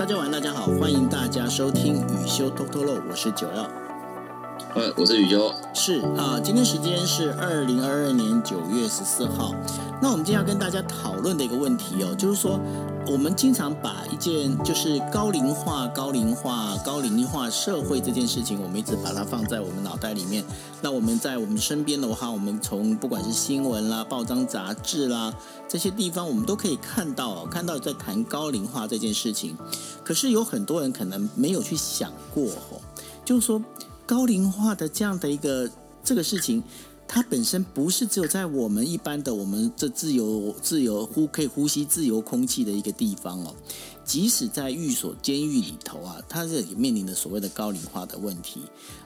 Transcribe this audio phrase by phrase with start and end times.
[0.00, 3.79] 大家晚，大家好，欢迎大家收听雨修偷偷漏，我是九耀。
[4.72, 5.52] 呃，我是雨修。
[5.74, 9.52] 是啊，今天时间是二零二二年九月十四号。
[10.00, 12.60] 那我们今天要跟大家讨论的一个问题哦，就是说。
[13.06, 20.44] 我们经常把一件就是高龄化、高龄化、高龄化社会这件事情，我们一直把它放在我们脑袋里面。
[20.82, 25.34] 那我们在我们身边的话，我们从不管是新闻啦、报章杂志啦
[25.66, 29.56] 这些地方，我们都可以看到，看到在谈高龄化这件事情。
[30.04, 32.78] 可是有很多人可能没有去想过，哦，
[33.24, 33.60] 就是说
[34.10, 35.70] 高龄化的这样的一个
[36.02, 36.60] 这个事情。
[37.12, 43.52] 它本身不是只有在我们一般的我们这自由自由呼可以呼吸自由空气的一个地方哦，
[44.04, 48.60] 即使在寓所监狱里头啊，它是也面临的所谓的高龄化的问题。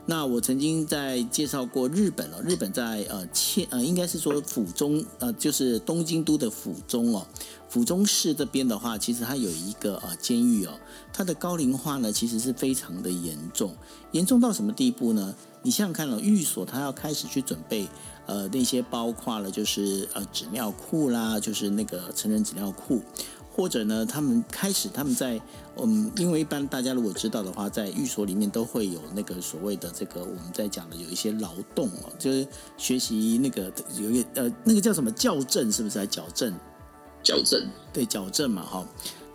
[0.05, 7.27] 那我曾经在介绍过日本哦，日本在呃千呃应该是说府中呃就是东京都的府中哦，
[7.71, 10.79] 府中市这边的话，其实它有一个呃监狱哦，
[11.11, 13.75] 它的高龄化呢其实是非常的严重，
[14.15, 15.35] 严重到什么地步呢？
[15.63, 17.89] 你想想看了，寓所他要开始去准备，
[18.27, 23.03] 呃，那些包括了就是呃纸尿裤啦，就是那个成人纸尿裤，
[23.53, 25.41] 或者呢，他们开始他们在
[25.83, 36.07] 嗯，因为一般大家如果知道的话，在寓所里面都会有那个所谓的这个我们在讲的有一些劳动哦，就是学习那个有一个呃那个叫什么校正是不是？
[36.07, 36.55] 矫正？
[37.25, 37.67] 矫正？
[37.93, 38.87] 对，矫正嘛，哈。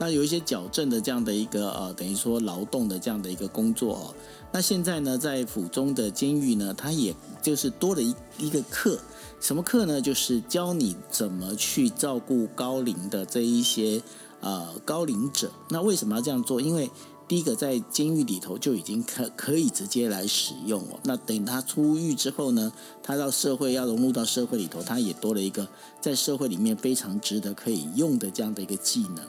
[0.02, 4.16] 那有一些矫正的这样的一个呃，等于说劳动的这样的一个工作哦。
[4.52, 9.00] 那现在呢，在府中的监狱呢，它也就是多了一一个课，
[9.40, 10.02] 什么课呢？
[10.02, 14.02] 就是教你怎么去照顾高龄的这一些
[14.40, 15.52] 呃高龄者。
[15.70, 16.60] 那为什么要这样做？
[16.60, 16.90] 因为
[17.28, 21.00] 第一个在监狱里头就已经可可以直接来使用哦。
[21.04, 25.68] 那等他出狱之后呢，他到社会要融入到社会里头，他也多了一个
[26.02, 29.24] 在社会里面非常值得可以用的这样的一个技能。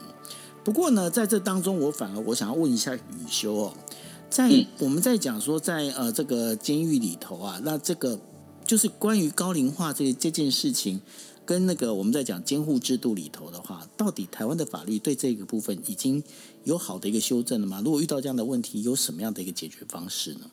[0.65, 3.73] 不过呢，在这当中，我反而我想要问一下雨修哦，
[4.31, 8.19] 在我们在讲说，在呃这个监狱里头啊，那这个
[8.65, 11.01] 就是关于高龄化这这件事情，
[11.45, 16.23] 跟那个我们在讲监护制度里头的话，到底台湾的法律对这个部分已经
[16.65, 17.83] 有好的一个修正了吗？
[17.85, 20.51] 如果遇到这样的问题，有什么样的一个解决方式呢？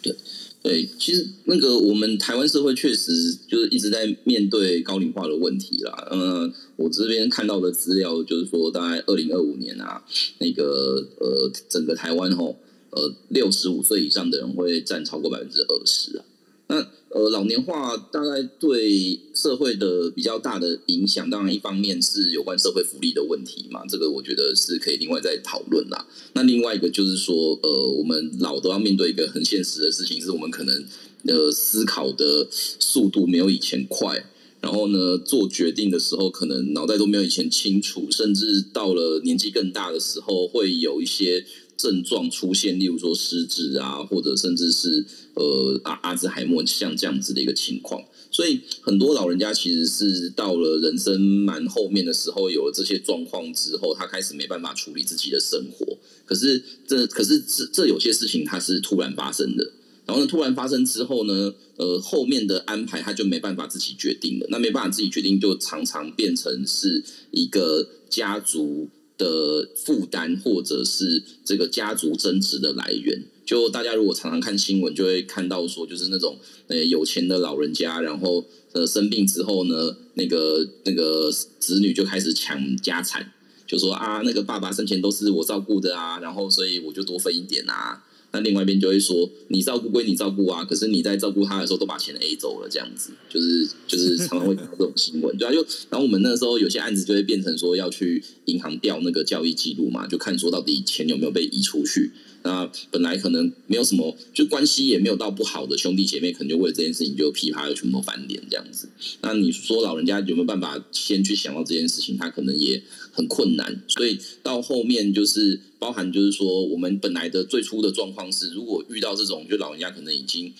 [0.00, 0.14] 对。
[0.60, 6.08] 对，其实那个我们台湾社会确实就是一直在面对高龄化的问题啦。
[6.10, 10.04] 嗯，我这边看到的资料就是说，大概二零二五年啊，
[10.38, 12.56] 那个呃，整个台湾吼，
[12.90, 16.24] 呃，六十五岁以上的人会占超过百分之二十啊。
[16.70, 26.06] 那呃，老年化大概对社会的比较大的影响，当然一方面是有关社会福利的问题嘛，这个我觉得是可以另外再讨论啦。
[26.34, 30.84] 那另外一个就是说，呃，我们老都要面对一个很现实的事情，是我们可能
[31.26, 34.26] 呃思考的速度没有以前快，
[34.60, 41.46] 然后呢，做决定的时候可能脑袋都没有以前清楚，甚至到了年纪更大的时候，会有一些。
[41.78, 48.02] 症状出现，例如说失智啊，或者甚至是呃阿阿兹海默像这样子的一个情况，
[48.32, 55.96] 所以很多老人家其实是到了人生蛮后面的时候，有了这些状况之后，他开始没办法处理自己的生活。
[56.26, 59.72] 可是这可是这这有些事情它是突然发生的，
[60.04, 68.88] 然后呢突然发生之后呢，呃后面的安排他就没办法自己决定了，那没办法自己决定，就常常变成是一个家族。
[69.18, 83.32] 的负担，或者是这个家族增值的来源，就大家如果常常看新闻，就会看到说，就是那种呃有钱的老人家，然后呃生病之后呢，那个那个子女就开始抢家产，
[83.66, 88.04] 就说啊，那个爸爸生前都是我照顾的啊，然后所以我就多分一点啊。
[88.32, 95.58] 那另外一边就会说，你照顾归你照顾啊，可是你在照顾他的时候都把钱 A 走了，这样子，就是就是 常常会看到这种新闻，对啊，就
[95.90, 102.12] 然后我们那时候有些案子就会变成说要去银行调那个交易记录嘛，就看说到底钱有没有被移出去。
[102.44, 108.88] 那本来可能没有什么，就关系也没有到不好的兄弟姐妹，可能就为了这件事情就噼啪就全部翻脸这样子。
[109.22, 112.16] 那你说老人家有没有办法先去想到这件事情？
[112.16, 112.80] 他可能也
[113.18, 113.82] 很困难。
[113.88, 120.54] 所以到后面就是包含就是说，我们本来的最初的状况是，如果遇到这种，就老人家可能已经。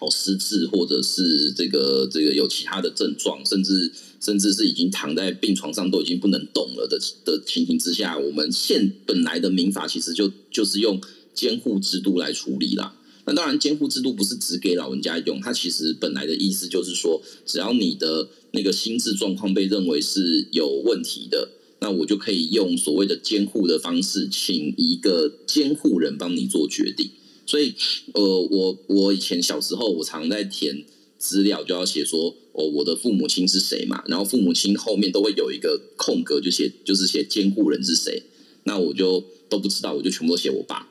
[0.00, 3.88] 哦，失智或者是这个这个有其他的症状，甚至
[4.20, 11.00] 甚至是已经躺在病床上都已经不能动了的的情形之下，我们现本来的民法其实就就是用
[11.34, 12.96] 监护制度来处理啦。
[13.26, 21.48] 那当然，监护制度不是只给老人家用，它其实本来的意思就是说，只要你的那个心智状况被认为是有问题的，
[21.82, 27.10] 那我就可以用所谓的监护的方式，请一个监护人帮你做决定。
[27.44, 27.74] 所以，
[28.14, 30.84] 呃，我我以前小时候，我常在填
[31.18, 34.04] 资料，就要写说，哦，我的父母亲是谁嘛？
[34.06, 38.22] 然后父母亲后面都会有一个空格，就写就是写监护人是谁。
[38.62, 40.86] 那我就都不知道，我就全部都写我爸，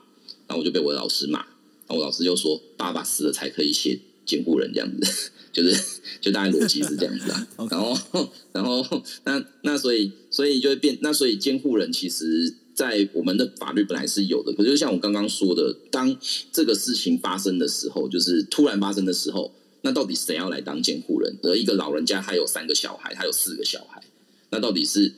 [0.46, 5.82] 然后我就被我的老师骂，然后我老师就说爸爸死了才可以写监护人这样子， 就是
[6.20, 7.48] 就大概逻辑是这样子啊。
[7.70, 7.98] 然后
[8.52, 12.56] 然后那那所以所以就会变，那所以监护人其实。
[12.74, 16.16] 在我们的法律本来是有的，可是就像我刚刚说的，当
[16.50, 21.36] 这个事情发生的时候，就是突然发生的时候，那到底谁要来当监护人？
[21.42, 24.02] 而一个老人家他有三个小孩，他有四个小孩，
[24.48, 25.12] 那到底是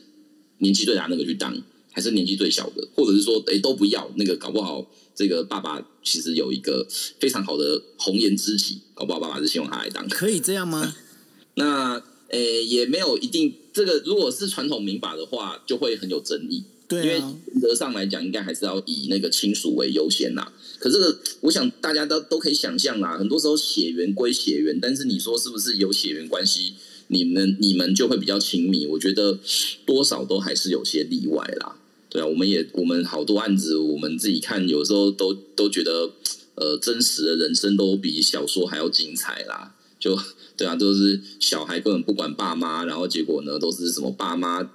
[0.59, 1.57] 年纪最大那个去当，
[1.93, 2.89] 还是年纪最小的？
[2.97, 4.11] 或者是说，哎，都不要？
[4.17, 6.85] 那个搞不好，这个爸爸其实有一个
[7.21, 10.09] 非常好的红颜知己，搞不好爸爸是希望他来当。
[10.09, 10.97] 可以这样吗？
[11.55, 13.55] 那诶，也没有一定。
[13.75, 16.63] 这个如果是传统民法的话，就会很有争议。
[16.87, 20.53] 对，因为原则上来讲，应该还是要以那个亲属为优先啦。
[20.79, 23.19] 可这个，我想大家都都可以想象啦。
[23.19, 26.75] 很多时候血缘归血缘，但是你说是不是有血缘关系，
[27.09, 28.87] 你们你们就会比较亲密？
[28.87, 29.39] 我觉得
[29.85, 31.77] 多少都还是有些例外啦。
[32.11, 36.13] 对啊，我们也我们好多案子，我们自己看，有时候都都觉得，
[36.55, 39.74] 呃，真实的人生都比小说还要精彩啦。
[40.05, 40.19] 就
[40.55, 44.71] 对啊，都是小孩根本不管爸妈，然后结果呢，都是什么爸妈。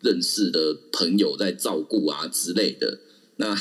[0.00, 2.98] 认识的朋友在照顾啊之类的，
[3.36, 3.56] 那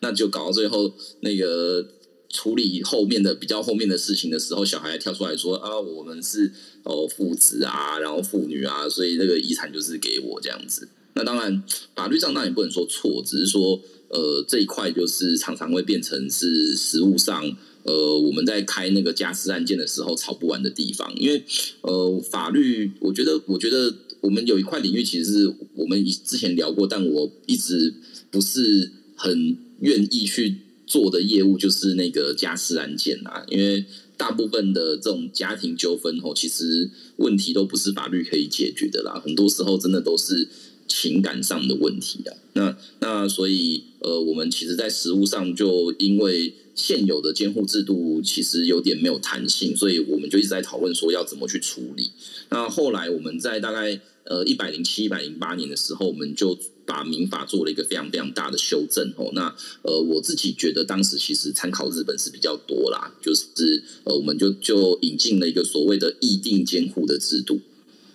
[0.00, 1.86] 那就搞到最后，那个
[2.28, 6.50] 处理后面的比较后面的事情的时候，小孩跳出来说啊，我们是
[6.82, 10.88] 哦父子啊，然后父女啊，所以那个遗产就是给我这样子。
[11.14, 11.62] 那当然
[11.94, 17.44] 法律上那也不能说错，只是说呃这一块就是常常会变成是实物上
[17.86, 21.42] 呃我们在开那个家事案件的时候吵不完的地方，因为
[21.82, 23.94] 呃法律我觉得我觉得。
[24.22, 27.94] 我们有一块领域，其实是我们之前聊过，但我一直
[28.28, 33.44] 不是很愿意去做的业务，就是那个家事案件啊。
[33.48, 33.84] 因为
[34.16, 40.48] 大部分的这种家庭纠纷哦，其实问题都不是法律可以解决的啦，很多时候真的都是
[40.88, 42.34] 情感上的问题啊。
[42.54, 52.12] 那那所以呃，我们其实，在实务上就因为现有的监护制度其实有点没有弹性，所以我们就一直在讨论说要怎么去处理。
[52.50, 59.30] 那后来我们在大概呃一百零七、一百零八年的时候，我们就把民法做了一个非常非常大的修正哦。
[59.32, 59.52] 那
[59.82, 67.60] 呃我自己觉得当时其实参考日本是比较多啦，就是呃我们就就引进了一个所谓的议定监护的制度。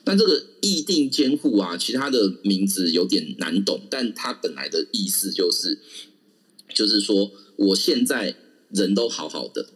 [0.05, 5.77] 那这个议定监护啊，其他的名字有点难懂，但它本来的意思就是，
[6.73, 8.35] 就是说我现在
[8.73, 9.67] 人都好好的，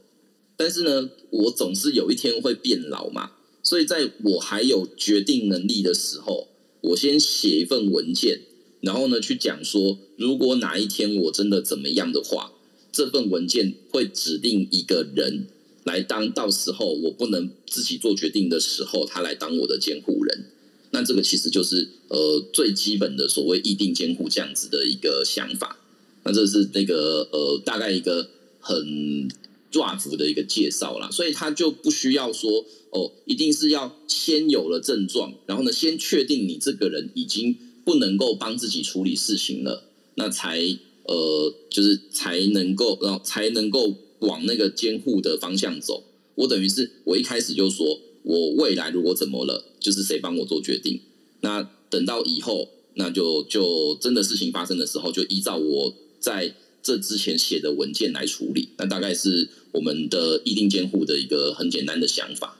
[0.57, 3.31] 但是呢，我总是有一天会变老嘛。
[3.63, 6.49] 所以，在我还有决定能力的时候，
[6.81, 8.41] 我先写一份文件，
[8.81, 12.53] 然后呢，去讲说，如果哪一天我真的怎么样的话，
[12.91, 15.47] 这份文件会指定一个人
[15.83, 20.45] 来当，到时候我不能自己做决定的时候，他来当我的监护人。
[20.91, 25.77] 那这个其实就是呃最基本的所谓议定监护这样子的一个想法。
[26.23, 28.29] 那这是那个呃大概一个
[28.65, 29.29] 很。
[29.71, 37.53] draft 的一个介绍啦，所以他就不需要说哦，一定是要先有了症状，然后呢，先确定你这个人已经
[37.83, 40.61] 不能够帮自己处理事情了，那才
[41.03, 46.05] 呃，就是才能够，然后才能够往那个监护的方向走。
[46.35, 51.01] 我等于是我一开始就说，我未来如果怎么了，就是谁帮我做决定。
[51.41, 56.55] 那等到以后，那就就真的事情发生的时候，就依照我在。
[56.85, 62.57] 这之前写的文件来处理，那大概是我们的议定监护的一个很简单的想法。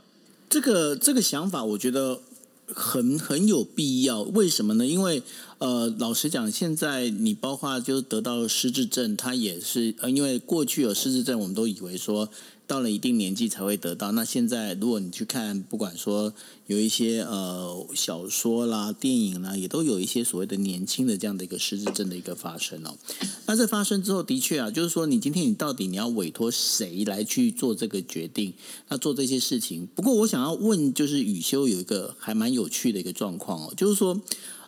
[0.49, 2.21] 这个这个想法，我觉得
[2.65, 4.23] 很很有必要。
[4.23, 4.87] 为什么呢？
[4.87, 5.21] 因为
[5.59, 12.27] 呃，老实讲，现在你包括就是得到失智症，它也是呃，因为过去有失智症，我们都以为说。
[12.67, 14.11] 到了一定年纪才会得到。
[14.13, 16.33] 那现在，如果你去看，不管说
[16.65, 22.97] 有一些呃小说啦、电影啦，也都有一些所谓的年轻的这样的一个失智症的一个发生哦。
[23.45, 28.53] 那这发生之后，的确啊，就是说你今天你到底你要委托谁来去做这个决定？
[28.87, 29.87] 那做这些事情。
[29.93, 34.19] 不过我想要问，就是雨修有一个还蛮有趣的一个状况哦，就是说，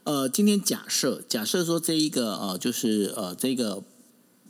[0.04, 3.84] 呃，今天假设假设说这一个呃，就是呃这个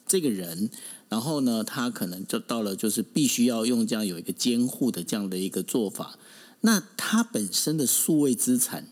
[0.06, 0.70] 这个人。
[1.10, 6.20] 然后呢，他可能就到了，就是必须要用这样有一个监护的这样的一个做法。
[6.62, 8.92] 那他本身的数位资产，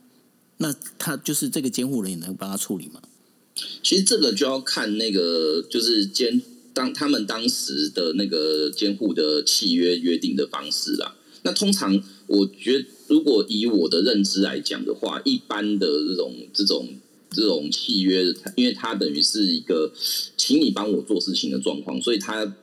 [0.57, 3.01] 那他就是这个监护人也能帮他处理吗？
[3.83, 6.41] 其实这个就要看那个就是监
[6.73, 11.15] 当他们当时的那个监护的契约约定的方式啦。
[11.43, 16.87] 那通常我觉，如果以我的认知来讲的话，一般的这种这种。
[17.35, 18.23] 这种契约，
[18.55, 19.91] 因为它等于是一个
[20.37, 22.55] 请你帮我做事情的状况，所以它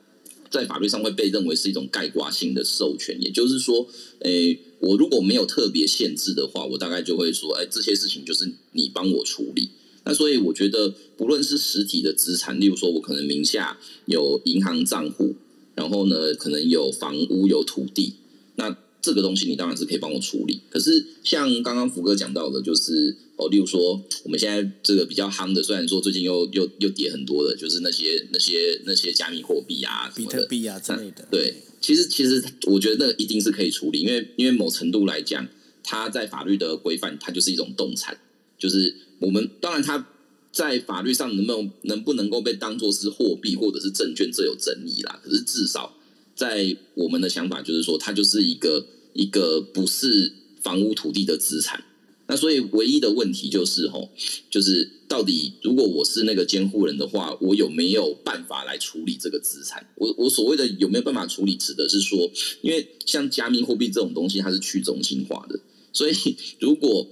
[0.50, 3.16] 在法律上会被认为是一种概括性的授权。
[3.20, 3.86] 也就是说，
[4.20, 9.68] 诶，我如果没有特别限制的话，我大概就会说，哎，这些事情就是你帮我处理。
[10.04, 15.36] 那所以我觉得，不论是实体的资产，例如说我可能名下有银行账户，
[15.76, 18.14] 然后呢，可能有房屋、有土地，
[18.56, 20.60] 那这个东西你当然是可以帮我处理。
[20.70, 31.26] 可是像刚刚福哥讲到的，就是哦，例如说我们现在这个比较夯的，虽然说最近又又又跌很多的，就是那些那些那些加密货币啊、比特币啊之类的。
[31.30, 35.46] 对，其实其实我觉得那个一定是可以处理，因为因为某程度来讲，
[35.82, 38.16] 它在法律的规范，它就是一种动产。
[38.56, 40.06] 就是我们当然，它
[40.52, 45.20] 在法律上能不能能不能够被当做是货币或者是证券，这有争议啦。
[45.24, 45.96] 可是至少
[46.34, 51.84] 在我们的想法，就是说它就是一个一个不是房屋土地的资产。
[52.28, 54.08] 那所以唯一的问题就是吼，
[54.48, 59.86] 就是到底如果我是那个监护人的话，我有没有办法来处理这个资产？
[59.96, 62.30] 我我所谓的有没有办法处理，指的是说，
[62.62, 65.60] 因为像加密货币这种东西，它是去中心化的，
[65.92, 66.14] 所以
[66.58, 67.06] 如果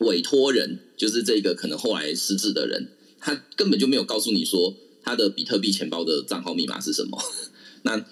[0.00, 2.88] 委托人就是这个可能后来失智的人，
[3.20, 7.22] 他根本就没有告诉你说他的比特币钱包的账号密码是什么，
[7.82, 8.04] 那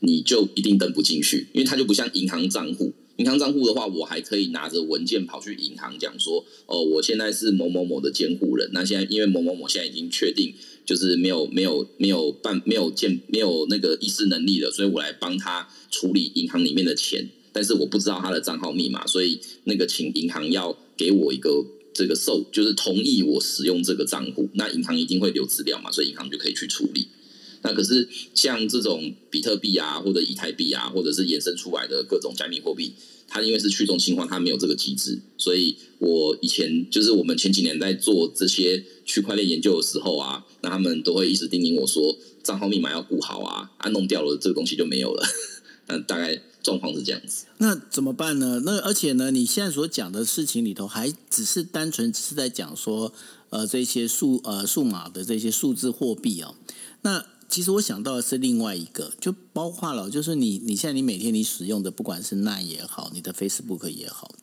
[0.00, 2.92] 你就一定登不进去，因为它就不像银行账户。
[3.16, 8.70] 银行账户的话，我还可以拿着文件跑去银行讲说，哦，我现在是某某某的监护人。
[8.72, 10.52] 那现在因为某某某现在已经确定
[10.86, 17.28] 就是没有没有没有办没有建没有那个意识能力了，所以我来帮他处理银行里面的钱。
[17.52, 24.48] 但是我不知道他的账号密码，所以那个请银行要给我一个这个授，就是同意我使用这个账户。
[24.54, 27.06] 那银行一定会留资料嘛，所以银行就可以去处理。
[27.62, 32.92] 那可是像这种比特币啊，或者以太币啊，或者是衍生出来的各种加密货币，
[33.28, 35.20] 它因为是去中心化，它没有这个机制。
[35.38, 45.24] 所以我以前就是我们前几年在做这些区块链研究的时候啊，那他们都会一直叮咛我说，账号密码要顾好啊，啊弄掉了这个东西就没有了。
[45.88, 46.40] 那大概。
[46.62, 48.62] 状况是这样子，那怎么办呢？
[48.64, 53.12] 那而且呢，你现在所讲的事情里头，还只是单纯只是在讲说，
[53.50, 56.54] 呃，这些数呃数码的这些数字货币哦。
[57.00, 64.34] 那其实我想到的是另外一个，就包括了，就是你你现在你每天你使用的，不管是那也好，你的 Facebook 也好，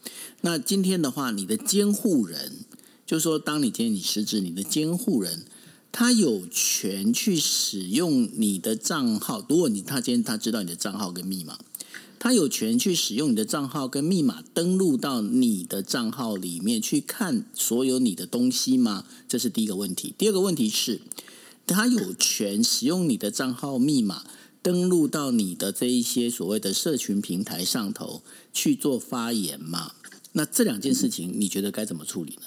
[0.41, 2.57] 那今天的话，你的监护人，
[3.07, 5.43] 就是说，当你今天你实质你的监护人，
[5.91, 11.57] 他有权去使用你的账号，如果你他今天他知道你的账号跟密码。
[12.21, 19.05] 他有权去使用你的账号跟密码登录到你的账号里面去看所有你的东西吗？
[19.29, 20.13] 这是第一个问题。
[20.17, 20.99] 第二个问题是，
[21.73, 24.23] 他有权使用你的账号密码
[24.61, 28.21] 登录到你的这一些所谓的社群平台上头
[28.51, 29.93] 去做发言嘛？
[30.33, 32.41] 那这两件事情，你觉得该怎么处理呢？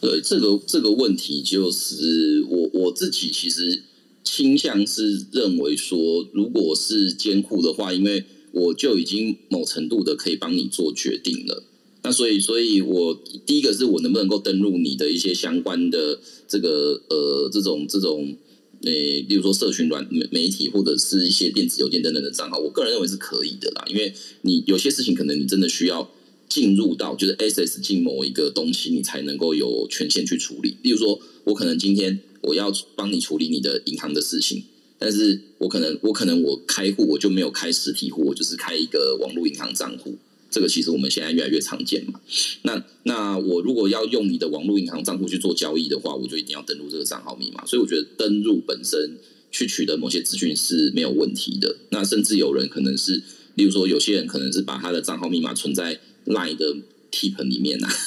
[0.00, 3.82] 对这个这个问题，就是我我自己其实
[4.22, 11.64] 倾向是认为说，如果是监护的话，因为我就已经某程度的可以帮你做决定了，
[12.04, 18.36] 那所以，所以我第一个是我能不能够登录你的一些相关的这个呃这种这种
[18.82, 26.10] 诶，例如说社群软媒媒体或者是一些电子邮件等等的账号，我个人认为是可以的啦，因为你有些事情可能你真的需要
[26.46, 30.76] 进入到就是 SS 进某一个东西，你才能够有权限去处理。
[30.82, 34.64] 例如说，我可能今天我要帮你处理你的银行的事情。
[34.98, 40.16] 但是我可能，我可能我开户我就没有开实体户，我就是开一个网络银行账户。
[40.54, 42.20] 这个其实我们现在越来越常见嘛。
[42.62, 47.66] 那那我如果要用你的网络银行账户去做交易的话，我就一定要登录这个账号密码。
[47.66, 49.18] 所以我觉得登录本身
[49.50, 51.76] 去取得某些资讯是没有问题的。
[51.90, 53.20] 那甚至有人可能是，
[53.56, 56.76] 例如说有些人可能是把他的账号密码存在 Line 的
[57.10, 57.88] Tip 里面呐。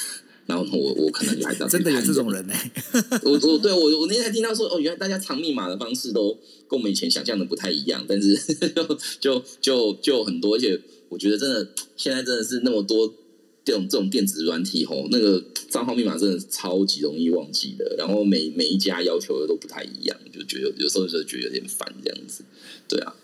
[0.48, 2.54] 然后我我可能就还是真的有这种人呢。
[3.24, 6.32] 我我对我我那天听到说哦，原来大家藏密码的方式都
[6.70, 8.34] 跟我们以前想象的不太一样，但是
[9.20, 13.14] 就就就很多，而且我觉得真的现在真的是那么多
[13.64, 17.96] 这种这种电子软体吼，那个账号密码真的超级容易忘记的。
[17.98, 22.44] 然后每每一家要求的都不太一样，就觉得有时候就觉得有点烦这样子。
[22.88, 23.16] 对啊，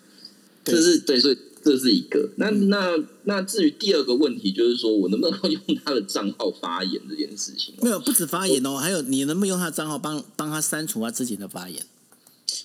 [0.64, 1.38] 这是对，所以。
[1.66, 7.74] 这是一个，那那那至于第二个问题，就是说我能不能够用他的账号发言这件事情？
[7.82, 11.86] 没有，不止发言哦，还有你能不能用他的账号帮帮他删除他之前的发言？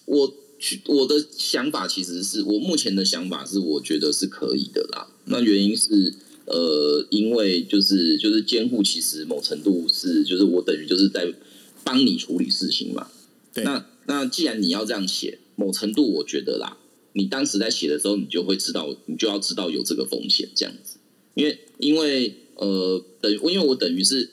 [0.06, 0.34] 我
[0.86, 5.08] 我的想法其实是我目前的想法是，我觉得是可以的啦。
[5.26, 6.14] 那原因是
[6.46, 11.32] 呃，因为就是就是监护，其实某程度是就是我等于就是在
[11.84, 13.08] 帮你处理事情嘛。
[13.54, 16.76] 对，那那既然你要这样写，某程度我觉得啦。
[17.14, 20.98] 你当时在写的时候，你就会知道，你就要知道有这个风险这样子，
[21.34, 24.30] 因为因为呃，等因为我等于是，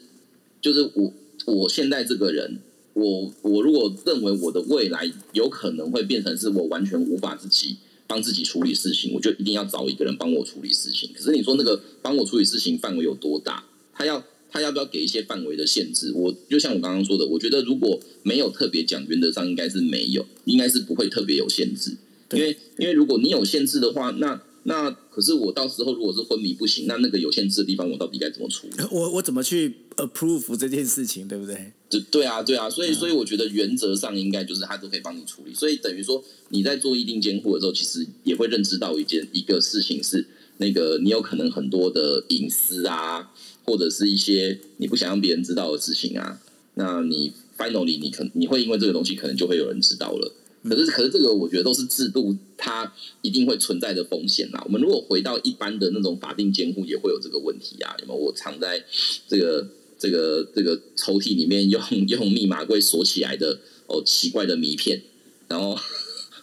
[0.61, 1.13] 就是我
[1.45, 2.59] 我现在这个人，
[2.95, 11.11] 我我如果认为我的未来有可能会变成是我完全无法自己帮自己处理事情，我就一定要找一个人帮我处理事情。
[11.13, 13.63] 可是你说那个帮我处理事情范围有多大？
[13.93, 14.23] 他要。
[14.51, 16.13] 他要不要给一些范围的限制？
[16.15, 21.97] 我就像我刚刚说的，我觉得如果没有特别讲，原则上应该是没有，应该是不会特别有限制。
[22.31, 28.73] 因为因为如果你有限制的话，那那可是我到时候如果是昏迷不行，那那个有限制的地方我到底该怎么处理？
[28.91, 31.71] 我我怎么去 approve 这件事情，对不对？
[31.87, 35.53] 对对啊，对啊，所以所以我觉得原则上应该就是他都可以帮你处理。
[35.53, 40.25] 所以等于说你在做一定监护的时候，其实也会认知到一件一个事情是，
[40.57, 43.31] 那个你有可能很多的隐私啊，
[43.65, 46.41] 或者是一些你不想让别人知道的事情啊，
[46.73, 50.33] 那你 finally 你可你会因为这个东西可能就会有人知道了。
[50.67, 52.91] 可是，可是这个我觉得都是制度，它
[53.21, 54.61] 一定会存在的风险啦。
[54.65, 57.95] 我们如果回到一般的那种法定监护，也会有这个问题啊。
[57.99, 58.19] 有没有？
[58.19, 58.83] 我藏在
[59.27, 59.67] 这个
[59.99, 65.01] 这个这个抽屉里面，用用密码柜锁起来的哦，奇怪的名片，
[65.47, 65.77] 然后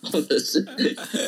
[0.02, 0.64] 或者是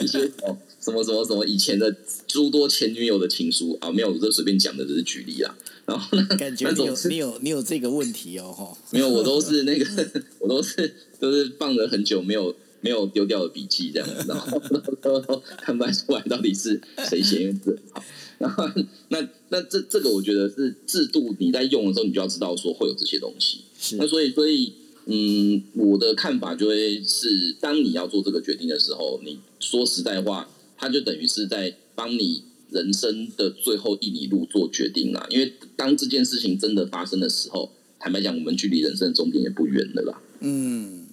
[0.03, 1.95] 一些哦什么什么什么以前的
[2.29, 5.57] 诸多前女友的情书啊，没有，我这随便讲的，只是举例啦。
[5.87, 9.85] 然后感觉你有你有你有这个问题哦，哈，没有，我都是那个，
[10.39, 12.55] 我都是都是放了很久没有。
[12.85, 14.61] 没有丢掉的笔记这样子，然后
[15.01, 18.05] 都看不出来到底是谁写字好。
[18.37, 18.69] 然后
[19.09, 23.61] 那那这这个我觉得是制度，你在用的时候，你就要知道说会有这些东西。
[23.81, 24.75] 是那所以所以
[25.07, 35.27] 嗯，我的看法就会是，当你要做这个决定的时候，你说实在话，它就等于是在帮你人生的最后一里路做决定啦。
[35.31, 40.21] 因为当这件事情真的发生的时候，坦白讲，我们距离人生的终点也不远了啦。
[40.41, 41.04] 嗯。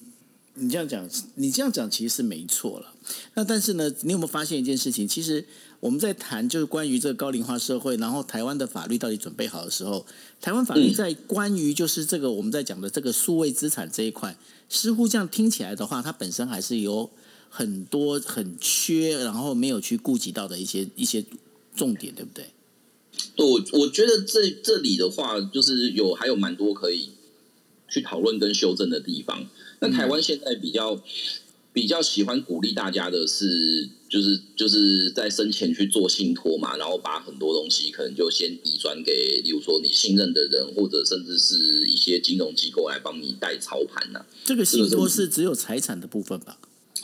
[0.56, 2.94] 你这样讲，你这样讲其实是没错了。
[3.36, 5.08] 那但是呢，你有没有发现一件事情？
[5.08, 5.46] 其实
[5.80, 10.06] 我们在谈就是关于这个高龄化社会，然后台湾的法律到底准备好的时候，
[10.42, 17.10] 台湾法律在关于就是这个我们在讲的这个数位资产这一块，似乎这样听起来的话，它本身还是有
[17.50, 21.24] 很多很缺，然后没有去顾及到的一些一些
[21.76, 22.46] 重点，对不对？
[23.38, 27.12] 我我觉得这这里的话，就是有还有蛮多可以
[27.92, 29.46] 去讨论跟修正的地方。
[29.82, 31.04] 那台湾现在比较
[31.74, 44.26] 比较喜欢鼓励大家的是，就是就是在生前去做信托嘛，然后把很多东西可能就先移转给，例如说你信任的人，或者甚至是一些金融机构来帮你代操盘呐。
[44.46, 46.60] 这个信托是只有财产的部分吧？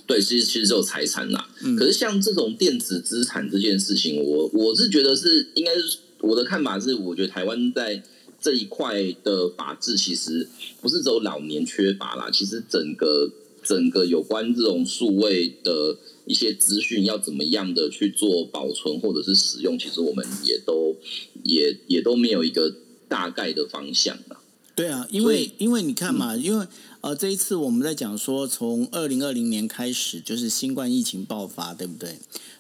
[0.06, 1.46] 对，其实其实只有财产呐。
[1.78, 8.04] 可是像这种电子资产这件事情，我我是觉得是应该是我的看法是，我觉得台湾在。
[8.40, 10.48] 这一块的法制其实
[10.82, 13.32] 不是只有老年缺乏啦，其实整个
[13.64, 20.96] 整个有关这种数位的一些资讯要怎么样的去做保存或者是使用，其实我们也都
[21.44, 22.76] 也也都没有一个
[23.08, 24.40] 大概的方向啊。
[24.76, 26.68] 对啊，因为因为你看嘛，因为
[27.02, 32.18] 呃这一次我们在讲说，从二零二零年开始就是新冠疫情爆发，对不对？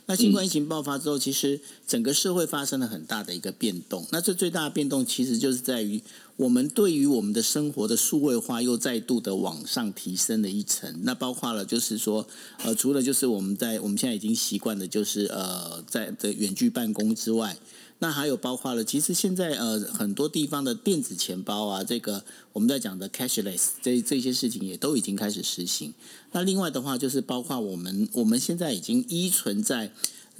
[0.08, 4.08] 那新冠疫情爆发之后，其实整个社会发生了很大的一个变动。
[4.12, 6.02] 那这最大的变动，其实就是在于
[6.38, 11.02] 我们对于我们的生活的数位化又再度的往上提升了一层。
[11.04, 12.26] 那包括了就是说，
[12.63, 17.58] 呃，除了就是我们在我们现在已经习惯的，就是呃，在的远距办公之外。
[17.99, 25.93] 那还有包括了，其实现在呃很多地方的电子钱包啊，这个我们在讲的 cashless 这这些事情也都已经开始实行。
[26.31, 29.91] 那另外的话，就是包括我们我们现在已经依存在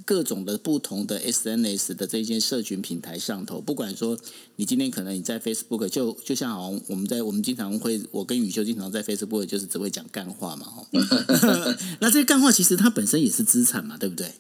[0.05, 3.59] 各种的不同的 SNS 的这些社群平台上头。
[3.59, 4.15] 不管说
[4.57, 10.87] 你今天可能你在 Facebook，就就像好像我们在我们经常会，我跟宇修经常在 Facebook 就是只会讲干话嘛，哈。
[11.99, 14.33] 那这些干话其实它本身也是资产嘛，对不对？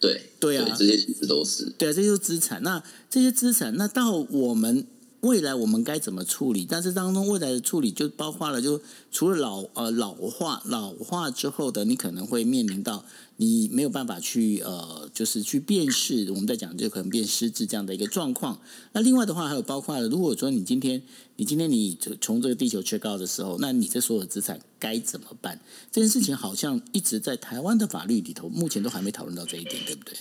[0.00, 2.62] 对对啊，这些其实都是对啊，这些是资产。
[2.62, 4.86] 那这些资产，那到我们。
[5.22, 6.64] 未来我们该怎么处理？
[6.68, 8.80] 但是当中未来的处理就包括了，就
[9.10, 13.04] 除了老呃老化老化之后的，你可能会面临到
[13.36, 16.30] 你没有办法去呃，就是去辨识。
[16.30, 18.60] 我们在讲就可能变失智这样的一个状况。
[18.92, 21.02] 那另外的话还有包括，如果说你今天
[21.36, 25.60] 你今天你从这个地球缺高的时候，那你这所有资产该怎么办？
[25.92, 30.14] 这件事情好像一直在台湾的法律里头，目前都还没讨论到这一点，对不对？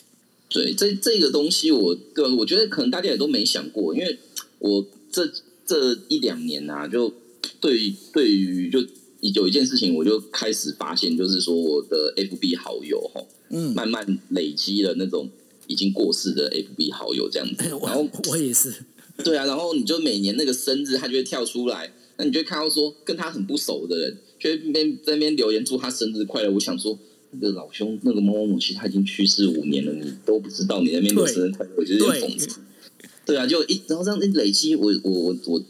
[0.50, 4.20] 对，这这个东西，我对我觉得可能大家也都没想过，因为
[4.60, 4.86] 我。
[5.16, 5.32] 这
[5.66, 7.14] 这一两年啊，就
[7.62, 8.86] 对对于就
[9.34, 15.30] 有一件事情，我就开始发现，就是说我的 FB 好友哈，嗯，慢慢累积了那种
[15.68, 17.56] 已经过世的 FB 好友这样子。
[17.68, 18.74] 然后我也是，
[19.24, 26.52] 对啊，然后你就每年那个生日，他就会跳出来，那你就会看到说跟他很不熟的人，就会边在那边留言祝他生日快乐。
[26.52, 26.98] 我想说，
[27.32, 32.60] 那个老兄，那个某某某，其实他已经去世五年了，你都不知道你那边的生日快乐，我觉得有点讽刺。
[33.26, 35.64] 对啊，就一然后这样一累积，我我我我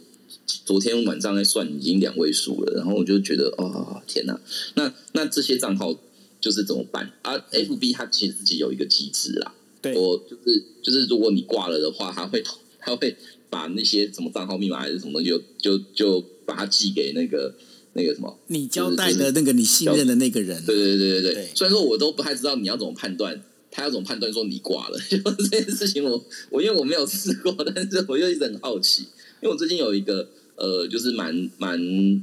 [0.65, 2.73] 昨天晚上在算，已经两位数了。
[2.75, 4.39] 然后我就觉得，哦天哪！
[4.75, 5.97] 那那这些账号
[6.39, 7.11] 就是怎么办？
[7.21, 9.53] 啊，FB 它其实自己有一个机制啦。
[9.81, 12.43] 对，我就是就是，如果你挂了的话，它会
[12.79, 13.15] 它会
[13.49, 17.55] 把那些什么账号密码还是什么东西，就就就把它寄给那个
[17.93, 18.37] 那个什么。
[18.47, 21.49] 你交代的那个你信任的那个人，对对对对对对。
[21.55, 25.17] 虽然说我都不太知道你要怎么判断，他要怎么判断说你挂了，就
[25.49, 29.05] 这件事情我我因为我没有试过，但是我又一直很好奇，
[29.41, 31.77] 因为我最近有一个呃，就是蛮蛮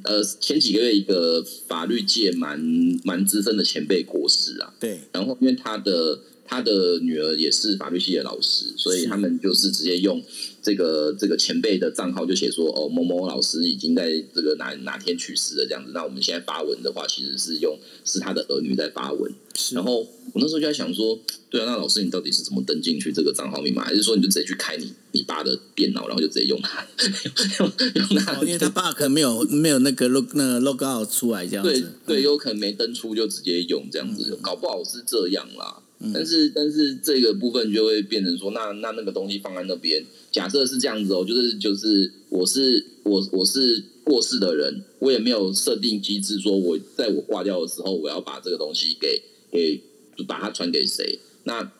[0.04, 2.58] 呃前几个月一个法律界蛮
[3.04, 10.22] 蛮资深的前辈过世啊，对，然后因为他的他的女儿也是法律系的老师，所以他们就是直接用
[10.62, 15.90] 这个这个前辈的账号就写说哦某某老师已经在这个哪哪天去世了这样子。
[15.92, 19.32] 那我们现在发文的话，其实是用是他的儿女在发文。
[19.54, 20.00] 是然后
[20.32, 21.18] 我那时候就在想说，
[21.50, 23.84] 对啊，那老师你到底是怎么登进去这个账号密码？
[23.84, 26.86] 还是说你就直接去开你你爸的电脑，然后就直接用他
[27.58, 35.82] 用用他哦，因为他爸可能没有没有那个 log 那个 log out 出来这样对子，对对，有可能没登出就直接用这样子，搞不好是这样啦。
[36.12, 49.80] 但是但是这个部分就会变成说，那那那个东西放在那边，假设是这样子哦，就是就是我是我我是过世的人，我也没有设定机制说我在我挂掉的时候，我要把这个东西给给
[50.16, 51.20] 就把它传给谁。
[51.44, 51.72] 那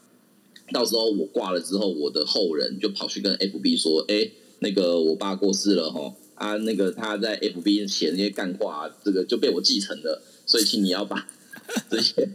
[0.71, 11.29] 到时候我挂了之后，我的后人就跑去跟 FB 说：“哎，那个我爸过世了哈，啊，那个他在 FB 写那些干话、这个就被我继承了，所以请你要把
[11.91, 12.29] 这些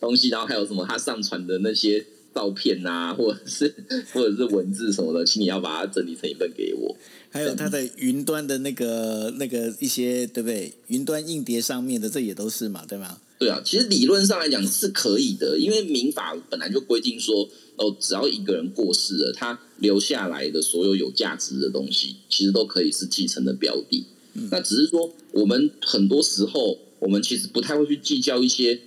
[0.00, 3.74] 东西，然后还有什么他上传的那些照片啊，或者是
[4.12, 6.94] 或者是文字什么的，请你要把它整理成一份给我。
[7.30, 10.74] 还有他的云端的那个那个一些对不对？
[10.88, 13.18] 云端硬碟上面的这也都是嘛，对吗？
[13.38, 24.04] 对啊，其实理论上来讲是可以的，因为民法本来就规定说，哦，只要一个人过世了，他留下来的所有有价值的东西，其实都可以是继承的标的。
[24.50, 28.78] 那只是说，我们很多时候，我们其实不太会去计较一些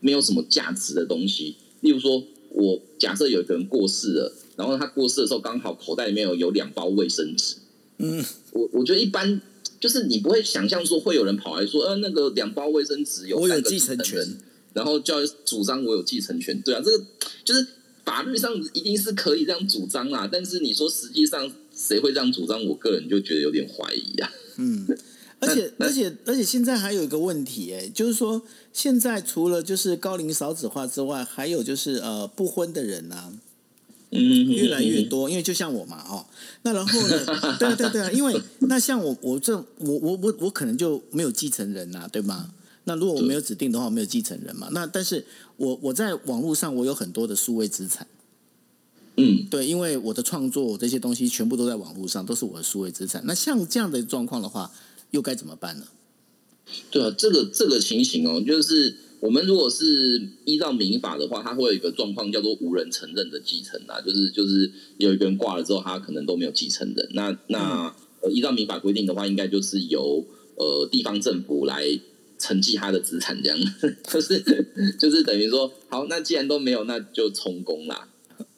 [0.00, 1.56] 没有什么价值的东西。
[1.80, 7.56] 例如说，我假设有一个人过世了，然后他过世的时候刚好口袋里面有有两包卫生纸，
[7.98, 9.40] 嗯，我我觉得一般
[9.78, 14.36] 就是你不会想象说会有人跑来说，呃，那个两包卫生纸有我有三个继承权，
[14.72, 16.60] 然后就要主张我有继承权。
[16.62, 17.04] 对啊，这个
[17.44, 17.66] 就是
[18.04, 22.64] 法律上一定是可以这样主张啦，但是你说实际上谁会这样主张？
[22.64, 24.32] 我个人就觉得有点怀疑啊。
[24.56, 24.86] 嗯，
[25.38, 28.40] 而且而且而且现在还有一个问题，哎，就是说
[28.72, 33.32] 现在除了就是高龄少子化之外，还有就是呃不婚的人啊，
[34.10, 36.24] 嗯，越来越多，因为就像我嘛，哦，
[36.62, 37.24] 那然后呢，
[37.60, 42.52] 对啊对啊对啊，因为那像我我这我我我我可能就没有继承人呐、对吗？
[42.84, 44.68] 那如果我没有指定的话，我没有继承人嘛。
[44.70, 48.06] 那但是我我在网络上我有很多的数位资产，
[49.16, 53.22] 嗯，对，因为我的创作这些东西全部都在网络上，都是我的数位资产。
[53.26, 54.70] 那像这样的状况的话，
[55.10, 55.86] 又该怎么办呢？
[56.90, 67.08] 对啊，这个这个情形哦，就是我们如果是依照民法的话，它会有一个状况叫做无人承认的继承啊，就是就是有一个人挂了之后，他可能都没有继承人。
[67.12, 71.86] 那那、呃，依照民法规定的话，应该就是由呃地方政府来
[72.38, 73.58] 承继他的资产，这样
[74.12, 74.42] 就是
[74.98, 78.08] 就是等于说，好，那既然都没有，那就充公啦。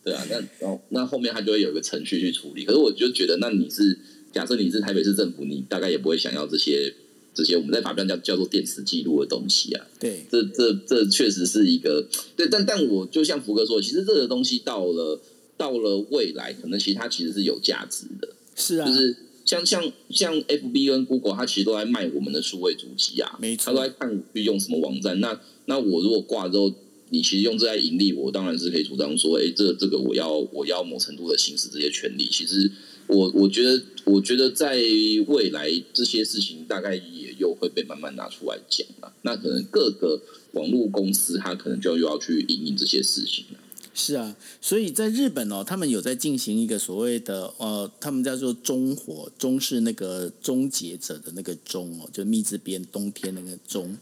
[0.02, 2.64] 对啊，那然后那后面他就会有一个程序去处理。
[2.64, 3.98] 可是我就觉得，那你是
[4.38, 6.94] 假设你是台北市政府，你大概也不会想要这些
[7.34, 9.84] 这些我们在法律上叫叫做电磁记录的东西啊。
[9.98, 15.20] 对，这这这确实是一个对，但但我就像福哥说，其实这个东西到了
[15.56, 25.18] 到了未来，可能其实它其实是有价值的，是啊，就是像像像 FB 跟 Google，它其实都在卖我们的数位主机啊，没错它都在看我去用什么网站。
[25.18, 26.72] 那那我如果挂之后，
[27.10, 32.28] 你其实用这在盈利，我当然是可以主张说，哎，这这个我要我要某程度的行使这些权利。
[32.30, 32.70] 其实
[33.08, 34.78] 我我觉得我觉得在
[35.26, 39.12] 未来这些事情大概也又会被慢慢拿出来讲了。
[39.22, 40.20] 那可能各个
[40.52, 43.58] 网络公司它可能就又要去应应这些事情了。
[43.94, 53.98] 是啊，所以在日本哦，他们有在进行一个所谓的呃，他们叫做中火，中是那个终结者的那个终哦，就密字边冬天那个终，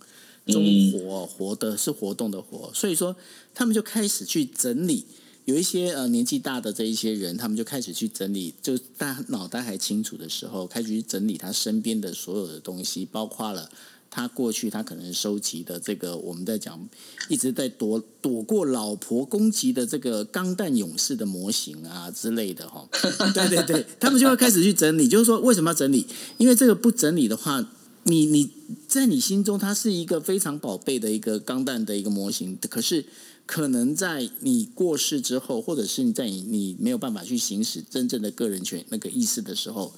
[0.47, 3.17] 终活、哦、活的是活动的活，所以说
[3.55, 5.05] 他们就开始去整理。
[5.47, 13.71] 有一些呃年纪大的这一些人，他们就开始去整理，就大脑袋还清楚的时候，开始去整理他身边的所有的东西，包括了
[14.11, 16.89] 他过去他可能收集的这个我们在讲
[17.29, 22.89] 一直在躲躲过老婆攻击的这个钢弹勇士的模型啊之类的哈，
[23.33, 26.07] 对对对，他们就会开始去整理，就是说为什么要整理？
[26.39, 27.67] 因为这个不整理的话。
[28.09, 28.49] 你你
[28.87, 33.05] 在你心中，它是一个非常宝贝的一个钢弹的一个模型，可是
[33.47, 39.95] 可能在你过世之后，或者是你在你你没有办法去行使真正的个人权那个意思的时候，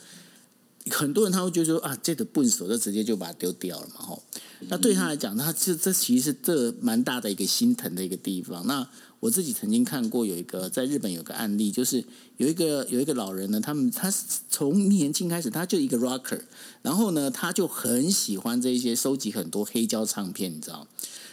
[0.90, 4.22] 很多人他会觉得说啊，这个笨手就直接就把它丢掉了嘛，吼。
[4.68, 8.66] 那对他来讲，他这这其实这蛮大的一个心疼的一个地方。
[8.66, 8.88] 那
[9.20, 12.04] 我自己曾经看过有一个在日本有个案例，就是
[12.36, 14.12] 有一个有一个老人呢，他们他
[14.48, 16.40] 从年轻开始他就一个 rocker，
[16.82, 20.86] 然后呢他就很喜欢这一些收集很多黑胶唱片，你知道。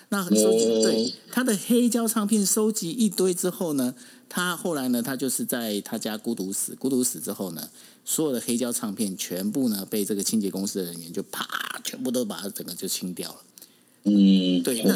[0.09, 3.95] 那收集对他的黑胶唱片收集一堆之后呢，
[4.29, 7.69] 他后来呢，他就是在他家孤独死，孤独死之后呢，
[8.03, 11.47] 所有的黑胶唱片全部呢被这个清洁公司的人员就啪，
[11.83, 13.37] 全部都把它整个就清掉了。
[14.05, 14.95] 嗯，对，那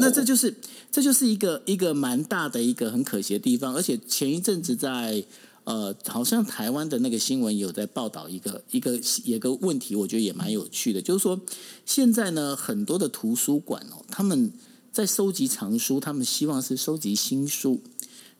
[0.00, 0.54] 那这就是
[0.90, 5.24] 这就是一个一个蛮大的一个很可惜的地方，而且前一阵子在。
[5.66, 11.40] 呃，好像台湾的那个新闻有在报道一个一个一个问题，我觉得也蛮有趣的，就是说
[11.86, 14.52] 现在呢，很多的图书馆哦，他们
[14.92, 17.80] 在收集藏书，他们希望是收集新书。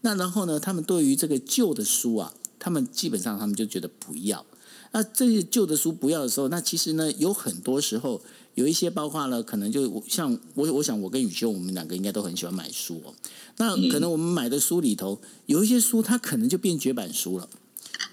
[0.02, 4.44] 那然后呢，他们对于这个旧的书啊，他们基本上他们就觉得不要。
[4.92, 8.20] 那这些旧的书不要的时候，那其实呢，有很多时候。
[8.54, 13.14] 有一些包括了，可能就像我，我想我跟宇修，我们两个应该都很喜欢买书哦。
[13.56, 17.48] 那可能我们买的书里头有一些书，它可能就变绝版书了。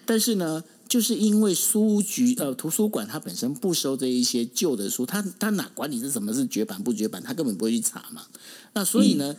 [0.06, 8.23] 但是呢，就是因为书局呃图书馆它本身不收这一些旧的书，它它哪管你是什么是绝版不绝版，它根本不会去查嘛。
[8.73, 9.36] 那所以呢，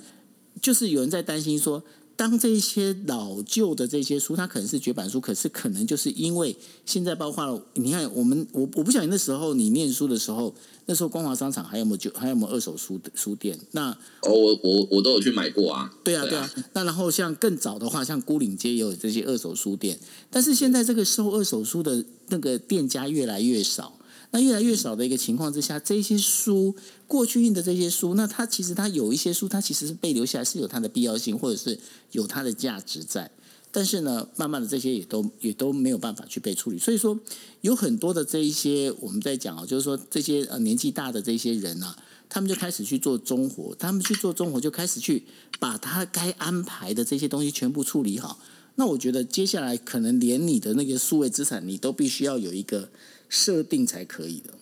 [0.60, 1.82] 就是有人在担心说。
[2.14, 10.54] 当这些老旧的这些书，它可能是绝版书，可是可能就是因为现在包括了，你看我们我我不晓得那时候你念书的时候，
[10.86, 13.58] 那时候光华商场还有没有就还有没有二手书书店？
[13.70, 13.90] 那
[14.22, 15.92] 哦，我我我都有去买过啊。
[16.02, 16.50] 对啊，对啊。
[16.72, 19.98] 那然后像更早的话，像孤岭街也有这些二手书店，
[20.30, 23.98] 但是现在这个收二手书的那个店家越来越少。
[24.34, 26.74] 那越来越少的一个情况之下，这些书
[27.06, 31.78] 过去印的这些书，那它其实它有一些书，它其实是被留下来是有它的必要性，或者是
[32.12, 33.30] 有它的价值在。
[33.72, 36.78] 但是呢，慢慢的这些也都也都没有办法去被处理。
[36.78, 37.18] 所以说，
[37.62, 41.96] 有很多的这一些我们在讲啊，就是说这些呃年纪大的这些人啊，
[42.28, 45.24] 他们就开始去做中活，他们去做中活就开始去
[45.58, 48.38] 把他该安排的这些东西全部处理好。
[48.76, 52.90] 那我觉得接下来可能连你的那个数位资产，你都必须要有一个。
[53.34, 54.52] 设定才可以的。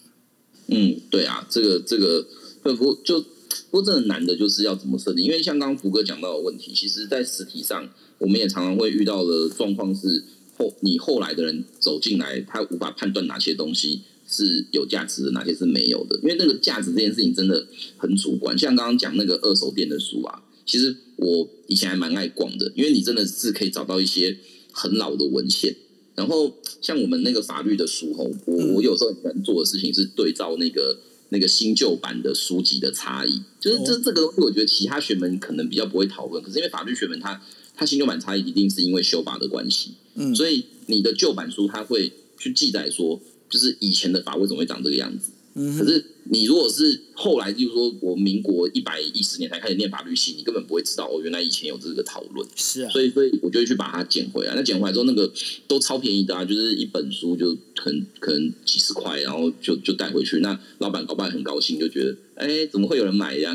[0.69, 2.25] 嗯，对啊，这个这个
[2.63, 3.21] 不过就
[3.69, 5.25] 不过，真的难的就是要怎么设定？
[5.25, 7.89] 因为像刚刚福哥讲到的问题，其实，在实体上，
[8.21, 10.23] 我们也常常会遇到的状况是，
[10.57, 16.17] 后你后来的人走进来，他无法判断哪些东西是有价值的，哪些是没有的。
[16.23, 18.57] 因为那个价值这件事情真的很主观。
[18.57, 24.39] 像刚刚讲那个二手店的书啊，其实我以前还蛮爱逛的，因为你真的是可以找到一些
[24.71, 25.75] 很老的文献。
[26.15, 30.99] 然后像我们那个法律的书吼，我我有时候很喜欢做的事情是对照那个
[31.31, 37.41] 那个新旧版的书籍的差异，就是这这个东西，我觉得其他学门可能比较不会讨论，可是因为法律学门它
[37.81, 45.31] 它新旧版差异一定是因为修法的关系，嗯，所以你的旧版书它会去记载说，就是以前的法为什么会长这个样子。
[45.53, 52.49] 可是你如果是后来，就是说我民国一百一十年才开始念法律系，你根本不会知道哦，原来以前有这个讨论。
[52.55, 54.55] 是啊，所以所以我就会去把它捡回来。
[54.55, 55.29] 那捡回来之后，那个
[55.67, 60.39] 都超便宜的啊，就是一本书就可能可能几十块，然后就就带回去。
[60.39, 63.53] 那老板搞不好很高兴，就觉得哎，怎么会有人买呀？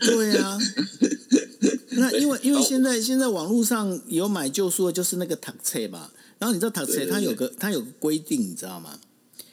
[0.00, 0.58] 对啊。
[1.96, 6.10] 那因为因为现在现在网络上有买旧书的，就是那个塔册嘛。
[6.38, 9.00] 然后你知道塔册它有个它有个规定，你知道吗？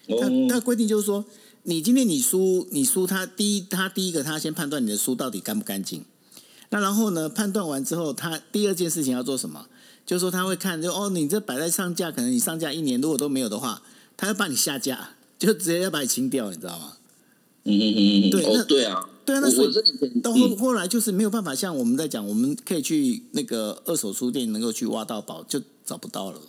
[0.07, 1.23] 它它规定就是说。
[1.63, 6.03] 你今天你输，你输他第一，他第一个他先判断你的书到底干不干净。
[6.69, 9.67] 那然后呢，判断完之后，他第二件事情要做什么？
[10.05, 13.81] 就是说他会看，就哦，你这摆在上架，可能你上架一年如果都没有的话，
[14.17, 16.93] 他要把你下架，就直接要把你清掉，你知道吗？
[17.65, 26.39] 嗯嗯嗯嗯，对，那对啊，对啊，那所以到后后来就是没有办法，像我们在讲，我们可以去那个二手书店能够去挖到宝，就找不到了。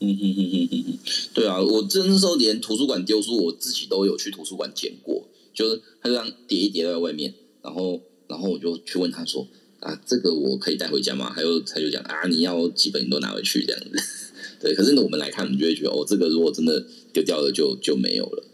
[0.00, 0.98] 嗯嗯嗯嗯嗯嗯，
[1.34, 9.44] 对啊，我真那时候连图书馆丢书，我自己都有去图书馆捡过，就是他就这样叠一叠在外面，然后然后我就去问他说
[9.80, 11.32] 啊，这个我可以带回家吗？
[11.32, 13.90] 还有他就讲啊，你要几本你都拿回去这样子。
[14.62, 18.44] 对，可是呢，我们来看，我们就会觉得哦，这个如果真的丢掉了，就就没有了。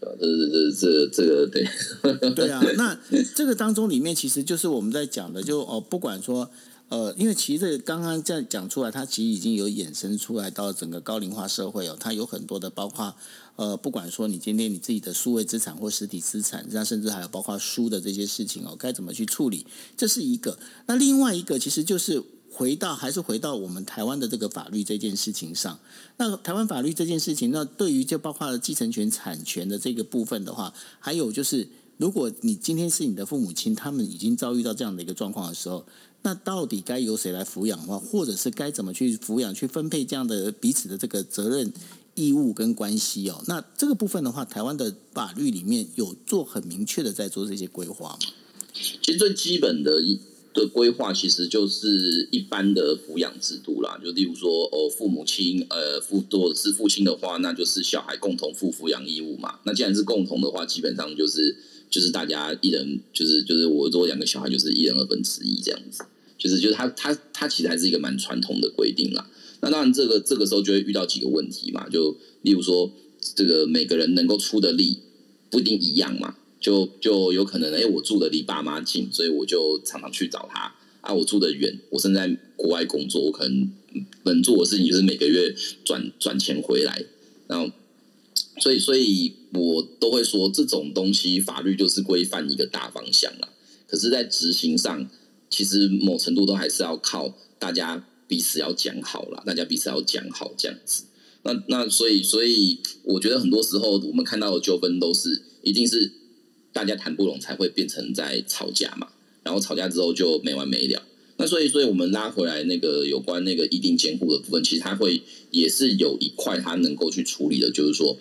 [0.00, 1.66] 这这这这个对
[2.32, 2.98] 对啊，那
[3.36, 6.50] 这个当中里面其实就是我们在讲的，就哦，不管说。
[6.90, 13.14] 呃，因为其实刚刚这样讲出来，它其实已经有衍生出来到整个高龄化社会哦，它有很多的包括
[13.56, 19.66] 呃，不管说你今天你自己的数位资产或实体资产，那甚至还有包括书的这些事情哦，该怎么去处理？
[19.96, 20.58] 这是一个。
[20.86, 25.80] 那另外一个其实就是回到还是回到我们台湾的这个法律这件事情上。
[26.18, 31.66] 那台湾法律这件事情，那对于就包括了继承权、产权的这个部分的话，还有就是，
[31.96, 35.84] 如果你今天是你的父母亲，他们已经遭遇到这样的一个状况的时候。
[36.24, 41.70] 那到底该由谁来抚养的话，或者是该怎么去抚养、去分配这样的彼此的这个责任，
[42.14, 43.44] 义务跟关系哦。
[43.46, 48.18] 那这个部分的话，台湾的法律里面有做很明确的在做这些规划吗？
[48.72, 50.02] 其实最基本的
[50.54, 54.00] 的规划，其实就是一般的抚养制度啦。
[54.02, 59.58] 就例如说，哦，父母亲呃父多是父亲的话，那就是小孩共同负抚养义务嘛。
[59.64, 61.54] 那既然是共同的话，基本上就是
[61.90, 66.02] 就是大家一人就是就是我如果两个小孩，就是一人二分之一这样子。
[66.44, 69.26] 就是就是他他他其实还是一个蛮传统的规定啦。
[69.60, 71.88] 那当然，这个这个时候就会遇到几个问题嘛。
[71.88, 72.92] 就例如说，
[73.34, 74.98] 这个每个人能够出的力
[75.48, 76.36] 不一定一样嘛。
[76.60, 80.74] 就就有可能，哎，我住的离爸妈近，所以我就常常去找他。
[81.00, 83.70] 啊，我住的远，我正在国外工作，我可能
[84.24, 87.04] 能做的事情就是每个月转转钱回来。
[87.46, 87.70] 然后，
[88.58, 93.48] 所以所以我都会说，这种东西法律就是规范一个大方向了。
[93.86, 95.08] 可是，在执行上，
[95.54, 101.04] 其实某程度都还是要靠大家彼此要讲好了，大家彼此要讲好这样子。
[101.42, 106.12] 那那所以所以，我觉得很多时候我们看到的纠纷都是一定是。
[106.74, 109.06] 大家谈不拢才会变成在吵架嘛，
[109.44, 111.00] 然后吵架之后就没完没了。
[111.36, 118.18] 那所以，所以我们拉回来那个有关那个一定监护的部分，其实它会也是有一块它能够去处理的，就是说，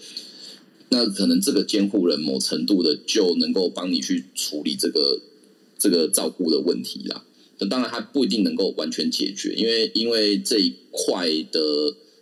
[0.90, 5.20] 那可能这个监护人某程度的就能够帮你去处理这个
[5.84, 7.26] 这个照顾的问题啦。
[7.60, 11.60] 那当然，它不一定能够完全解决，因为因为这一块的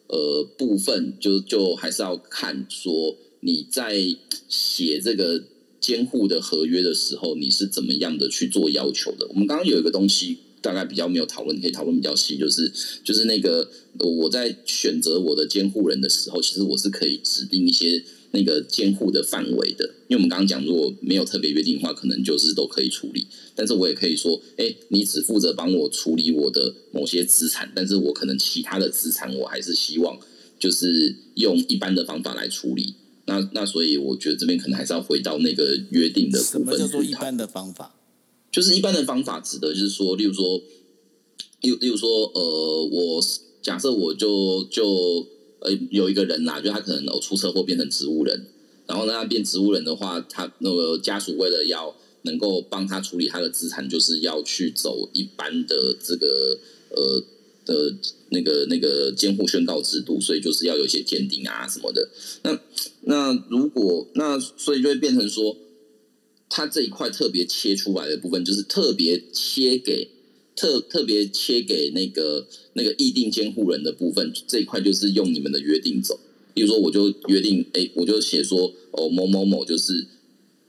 [0.07, 4.17] 呃部分，就就还是要看说你在
[4.49, 5.43] 写这个。
[5.81, 9.25] 监护的合约的时候，你是怎么样的去做要求的？
[9.29, 12.71] 我们刚刚有一个东西，大概比较没有讨论，可以讨论比较细，就是
[13.03, 19.85] 就是那个我在选择我的监护人的时候，其实我是可以指定一些那个监护的范围的。
[20.07, 23.27] 因为我们刚刚讲，如果没有特别约定的话，可能就是都可以处理。
[23.55, 30.19] 但是我也可以说，哎，你只负责帮我处理我的某些资产，但是我可能其他的资产，我还是希望
[30.59, 32.95] 就是用一般的方法来处理。
[33.25, 36.51] 那那所以我觉得这边可能还是要回到那个约定的部分。
[36.51, 37.95] 什么叫做一般的方法？
[38.51, 40.61] 就是一般的方法，指的就是说，例如说，
[41.61, 43.23] 例例如说，呃，我
[43.61, 45.25] 假设我就就
[45.61, 48.47] 呃有一个人呐，就他可能哦出车祸变成植物人，
[48.85, 57.23] 然后呢他变植物人的话，他那个家属为了要能够帮他处理他的资产，就是要去走一般的这个呃。
[57.63, 57.95] 的
[58.29, 62.09] 那个那个监护宣告制度，所以就是要有一些鉴定啊什么的。
[62.41, 62.59] 那
[63.01, 65.55] 那如果那所以就会变成说，
[66.49, 70.09] 他这一块特别切出来的部分，就是特别切给
[70.61, 76.19] 特特别切给那个那个议定监护人的部分，这一块就是用你们的约定走。
[76.53, 80.05] 比如说，我就约定，哎，我就写说，哦，某某某就是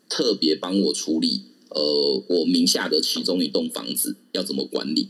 [0.09, 5.09] 特别帮我处理，呃，我名下的其中一栋房子要怎么管理，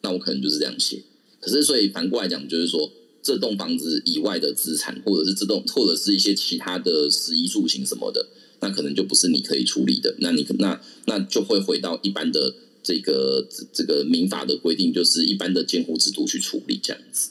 [0.00, 1.02] 那我可能就是这样写。
[1.38, 2.90] 可是，所以反过来讲，就是说，
[3.22, 10.16] 这栋房子以外的资产，或者是这栋，或者是一些其他的食衣住行什么的，那可能就不是你可以处理的。
[10.20, 17.30] 那你那那就会回到一般的这个这个民法的规定，就是一般的监护制度去处理这样子。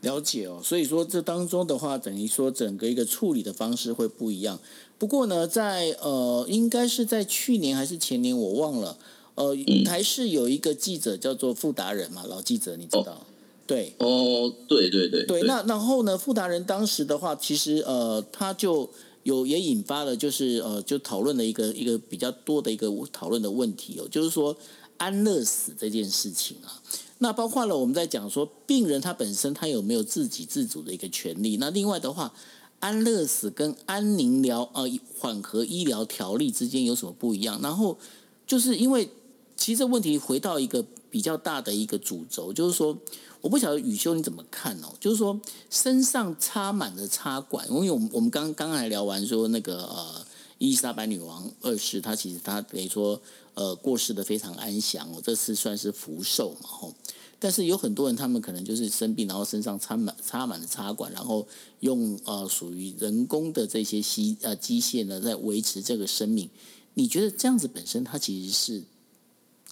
[0.00, 4.58] 了解哦，所以说这当中的话，等于说整个一个处理的方式会不一样。
[4.98, 8.98] 不过呢，在呃，应该是在去年还是前年，我忘了。
[9.34, 13.26] 呃，台视有一个记者叫做傅达人嘛，老记者你知道？
[13.66, 15.42] 对，哦，对对对，对。
[15.42, 18.90] 那然后呢，傅达人当时的话，其实呃，他就
[19.22, 24.56] 有也引发了，就是呃，就讨论了一个一个比较多的一个讨论的问题哦，就是说
[24.96, 26.82] 安乐死这件事情啊。
[27.18, 31.56] 那包括了我们在讲说，病人他本身他有没有自给自足的一个权利？
[31.58, 32.34] 那另外的话，
[32.80, 37.60] 安乐死跟安宁疗呃缓和医疗条例之间有什么不一样？
[37.62, 37.98] 然后
[38.46, 39.08] 就是因为。
[39.54, 42.98] 其实这问题回到一个比较大的一个主轴，就是说，
[43.42, 44.94] 我不晓得宇修你怎么看哦？
[44.98, 50.26] 就是说，身上插满了插管，因为我们我们刚刚才聊完说那个呃
[50.58, 53.20] 伊丽莎白女王二世，她其实她等于说
[53.54, 56.94] 呃过世的非常安详哦，这次算是福寿嘛吼。
[57.38, 61.46] 但是有很多人他们可能就是生病，然后身上插满插满了插管，然后
[61.80, 66.48] 用呃属于人工的这些机呃机械呢在维持这个生命。
[66.94, 68.84] 你觉得这样子本身它其实是？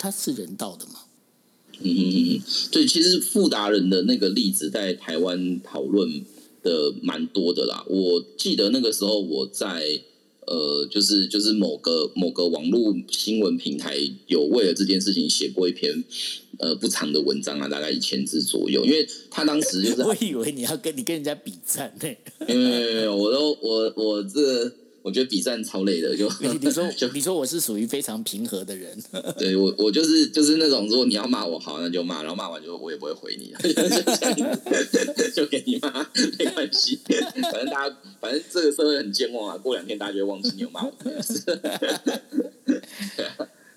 [0.02, 1.00] 它是人道的吗？
[1.82, 2.40] 嗯嗯嗯，
[2.70, 6.24] 对，其实富达人的那个例子在台湾讨论
[6.62, 7.84] 的蛮多的啦。
[7.88, 10.00] 我记得那个时候我在
[10.46, 16.02] 呃，就是就是某个某个网络新闻平台有为了这件事情写过一篇
[16.58, 18.84] 呃不长的文章啊，大概一千字左右。
[18.84, 22.08] 因为他当时就是我以为你要跟你跟人家比战呢，
[22.48, 24.68] 因为我都我我这
[25.02, 26.16] 我觉得比战超累的。
[26.16, 26.84] 就你你说
[27.14, 28.98] 你说我是属于非常平和的人，
[29.38, 33.52] 对我我就是就是那种，如果你要骂我好，那就骂，然后骂完就我也不会回你，
[35.34, 36.06] 就给你骂，
[36.38, 36.98] 没关系。
[37.42, 40.92] 反正大家反正这个社会很健忘啊，过两天大家就会忘记你有骂我。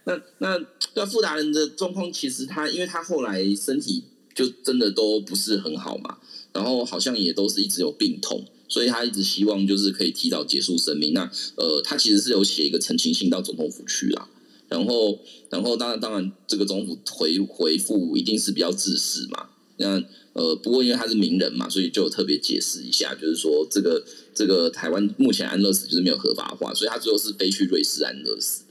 [0.05, 0.59] 那那
[0.95, 4.03] 那富达人的状况，其实他因为他后来身体
[4.35, 6.17] 就真的都不是很好嘛，
[6.51, 11.13] 然后好像也都是一直有病痛，所以他一直希望就是可以提早结束生命。
[11.13, 14.27] 那呃，他其实是有写一个陈情信到总统府去啦，
[14.69, 19.49] 然后然后当然当然这个总统府回回复一定是比较自私嘛。
[19.77, 20.01] 那
[20.33, 24.03] 呃，不过因为他是名人嘛，所以就特别解释一下，就是说这个
[24.33, 28.63] 这个台湾目前安乐死就是没有合法化，所以他最后是飞去瑞士安乐死。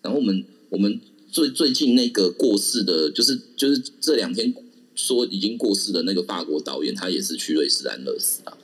[0.00, 4.54] 然后我们我们最最近那个过世的，就是就是这两天
[4.94, 8.56] 说已经过世的那个法国导演，他也是去瑞士安乐死啊。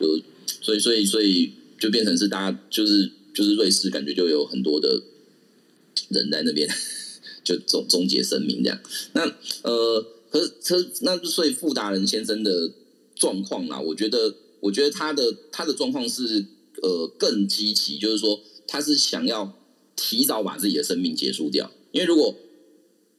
[0.00, 0.20] 就
[0.62, 5.02] 所以所以所以就变成是大家就是就是瑞士感觉就有很多的
[6.08, 6.66] 人在那边
[7.44, 8.80] 就终终结生命这样。
[9.12, 9.22] 那
[9.62, 12.72] 呃，可是可那所以富达人先生的
[13.14, 16.46] 状况啊，我觉得我觉得他的他的状况是
[16.82, 19.56] 呃更积极，就是说他是想要。
[20.02, 22.34] 提早把自己的生命结束掉，因为如果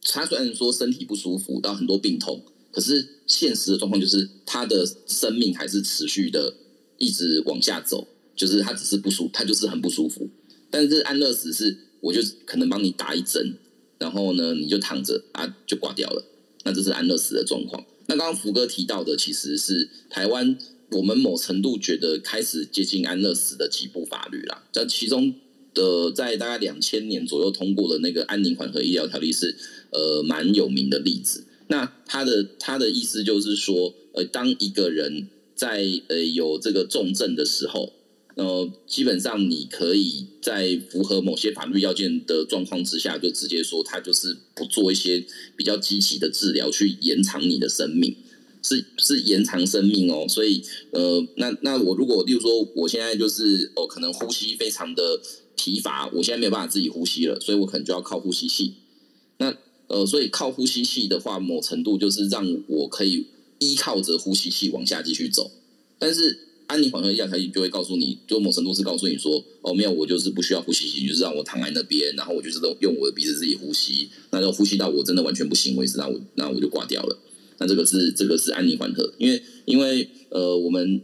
[0.02, 6.56] 他虽然说身体不舒服到很多病痛，可是现实的状况就是他的生命还是持续的
[7.02, 10.30] 一直往下走，就是他只是不舒，他就是很不舒服。
[10.70, 13.58] 但是安乐死是，我就可能帮你打一针，
[14.00, 16.24] 然后呢你就躺着啊就挂掉了，
[16.64, 17.84] 那这是安乐死的状况。
[18.06, 20.58] 那刚刚福哥提到的其实是台湾，
[20.92, 25.34] 我们某程度觉得开始接近安乐死的几部法律啦，这其中。
[25.74, 29.56] 的在大概两千年左右通过的那个安宁缓和医疗条例是
[29.92, 31.46] 呃蛮有名的例子。
[31.68, 35.30] 那他的他的意思就是说，呃，当一个人
[35.62, 37.94] 在呃有这个重症的时候，
[38.34, 45.24] 呃，基本上你可以在符合某些法律要件的状况之下，就直接说他就是不做一些
[45.56, 48.16] 比较积极的治疗去延长你的生命，
[48.64, 50.26] 是是延长生命哦。
[50.28, 55.22] 所以呃，那那我如果例如说我现在就是哦，可能呼吸非常的。
[55.58, 58.74] 疲乏，我现在没有办法自己呼吸了，所以我可能就要靠呼吸器。
[59.38, 59.56] 那
[59.86, 63.28] 呃，所以靠呼吸器的话，某程度就是让我可以
[63.62, 65.50] 依靠着呼吸器往下继续走。
[65.98, 66.38] 但是
[66.68, 74.10] 安妮缓和医疗条件就会告诉你，就某程度是告诉你说，哦，没有，我就是不需要呼吸器，就是让我躺在那边，然后我就是用我的鼻子自己呼吸。
[74.32, 77.18] 那就呼吸到我真的完全不行为止，那我那我就挂掉了。
[77.60, 81.02] 那这个是这个是安妮缓和，因为因为呃，我们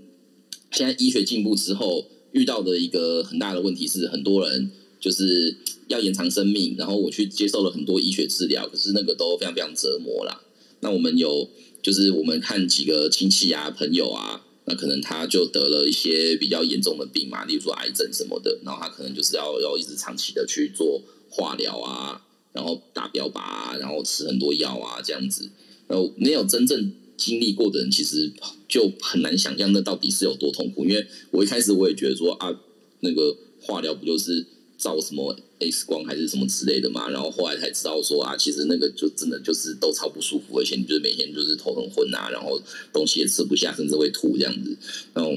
[0.72, 2.06] 现在医学进步之后。
[2.34, 5.56] 遇到的一个很大的问题是，很多人就是
[5.88, 10.40] 要延长生命，然后我去接受了很多医学治疗，可是那个都非常非常折磨啦。
[10.82, 11.50] 那我们有
[11.88, 22.22] 就是我们看几个亲戚啊、朋友啊，那可能他就得了一些比较严重的病嘛，例如说癌症什么的，然后他可能就是要要一直长期的去做化疗啊，
[22.52, 25.50] 然后打标靶啊，然后吃很多药啊这样子，
[25.88, 26.92] 然后没有真正。
[27.18, 28.32] 经历过的人其实
[28.70, 32.56] 就很难想象那到底是有多痛苦，因为我一开始我也觉得说啊，
[33.00, 34.46] 那个化疗不就是
[34.78, 44.78] 照什么 X 光还是什么之类的嘛，然后后来才知道说啊，其实那个就真的就是都超不舒服，而且你就是每天就是头很昏啊，然后东西也吃不下，甚至会吐这样子，
[45.14, 45.32] 然后。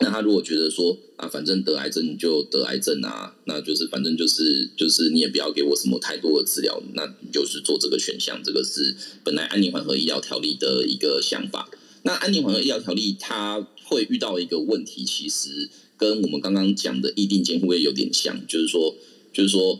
[0.00, 8.40] 那他如果觉得说啊，反正得癌症就得癌症啊，那就是反正就是就是你也不要给我什么太多的治疗，那你就是做这个选项。
[8.44, 8.94] 这个是
[9.24, 11.68] 本来安宁缓和医疗条例的一个想法。
[12.02, 18.94] 那安宁缓和医疗条例它会遇到一个问题，其实跟我们刚刚讲的议定监护也有点像，就是说
[19.32, 19.78] 就是说，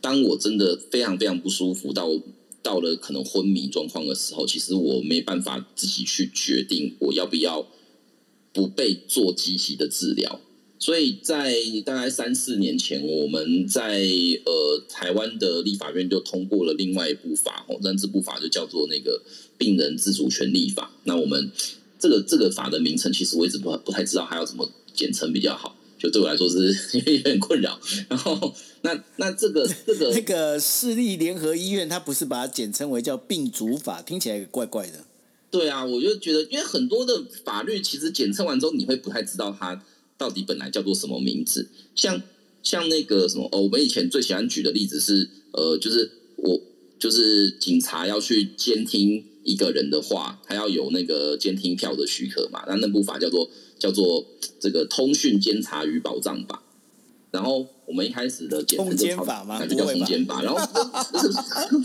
[0.00, 2.10] 当我真的非常非常不舒服到
[2.62, 7.66] 到了可能昏迷状况的时候，其实我没办法自己去决定我要不要。
[8.52, 10.40] 不被做积极的治疗，
[10.78, 11.54] 所以在
[11.84, 14.00] 大概三四年前，我们在
[14.46, 19.20] 呃台湾的立法院就通过了另外一部法哦，但这部法就叫做那个
[19.58, 20.90] 病人自主权利法。
[21.04, 21.52] 那我们
[21.98, 24.66] 这个这个法的名称，其实我一直不不太知道还要怎么
[24.96, 27.78] 简称比较好，就对我来说是 有点困扰。
[28.08, 35.04] 然后那那这个 这个那个市立联合医院，它不是把它简称为叫病主法，听起来怪怪的。
[35.48, 39.80] 对啊，我就觉得，因为很多的法律其实检测完之后，你会不太知道它
[40.18, 41.68] 到底本来叫做什么名字。
[41.94, 42.20] 像
[42.62, 46.60] 像那个什么，哦，我们以前最喜欢举的例子是，呃，就是我
[46.98, 52.64] 就是警察要去监听一个人的话，他要有那个监听票的许可嘛。
[52.66, 53.48] 那那部法叫做
[53.78, 54.24] 叫做
[54.60, 56.62] 这个通讯监察与保障法。
[57.30, 60.42] 然后我们一开始的简称就法那就叫通奸法。
[60.42, 60.58] 然后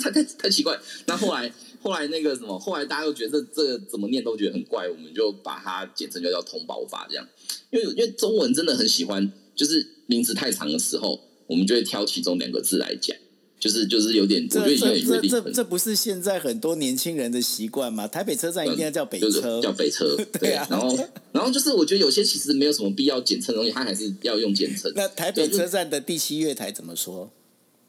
[0.02, 1.52] 太太太奇怪，那后来。
[1.84, 7.28] 后来那个什么，后来大家又觉得这怎么念都觉得很怪，我们就把它简称就叫通保法这样。
[7.72, 13.18] 因为因为中文真的很喜欢就是名字太长的时候，我们就会挑其中两个字来讲。
[13.62, 18.08] 就是就是有点，我觉得有点这这这不是现在很多年轻人的习惯吗？
[18.08, 20.66] 台北车站一定要叫北车，叫北车， 对啊。
[20.68, 20.98] 然后
[21.32, 24.92] 然后就是我觉得有些其实没有什么必要简称的东西，它还是要用简称。
[24.96, 27.32] 那台北车站的第七月台怎么说？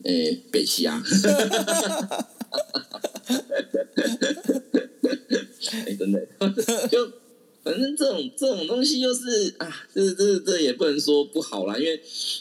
[0.03, 1.03] 诶，北七啊。
[5.73, 6.21] 哎，真的，
[6.91, 7.11] 就
[7.65, 11.99] 反正这种这种东西就是啊，这这这也不能说不好啦，因为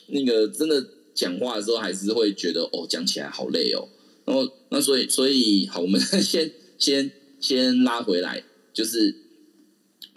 [0.07, 0.85] 那个真的。
[1.13, 3.87] 讲话的时候还是会觉得哦，讲起来好累哦。
[4.25, 8.43] 然后那所以所以好，我们先先先拉回来，
[8.73, 9.15] 就是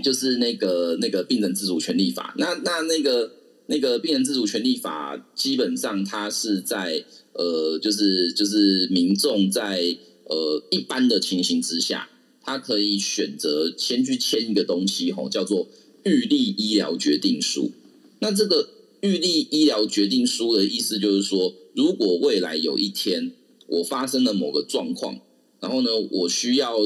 [0.02, 2.34] 就是那个那个病人自主权利法。
[2.38, 3.32] 那那那个
[3.66, 12.08] 那个病人自主权利法，基本上它是在呃，就是就是民众在呃一般的情形之下，
[12.42, 15.68] 他可以选择先去签一个东西吼，叫做
[16.04, 17.72] 预立医疗决定书。
[18.20, 18.68] 那这个。
[19.04, 23.32] 预立医疗决定书的意思就是说，如果未来有一天
[23.66, 25.20] 我发生了某个状况，
[25.60, 26.78] 然后呢，我需要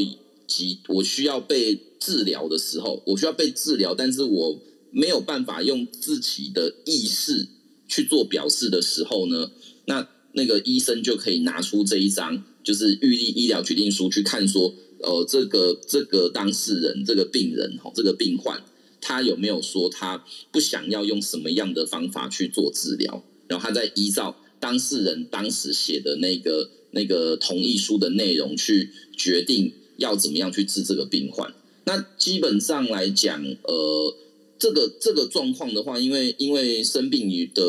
[0.49, 4.61] 急，我需要被治疗的时候，我需要被治疗，但是我
[4.91, 7.47] 没有办法用自己的意识
[7.87, 9.53] 去做表示的时候呢，
[9.85, 18.61] 那那个医生就可以拿出这一张就是预立医疗决定书去看，说，呃，这个这个当事人，这个病人，哈，这个病患。
[19.01, 23.23] 他有没有说他不想要用什么样的方法去做治疗？
[23.47, 31.55] 然后他再依照当事人当时写的那个那个同意书的内容去决定要怎么样去治这个病患。
[31.85, 34.17] 那基本上来讲，呃，
[34.59, 37.63] 这个这个状况的话，因为因为生病的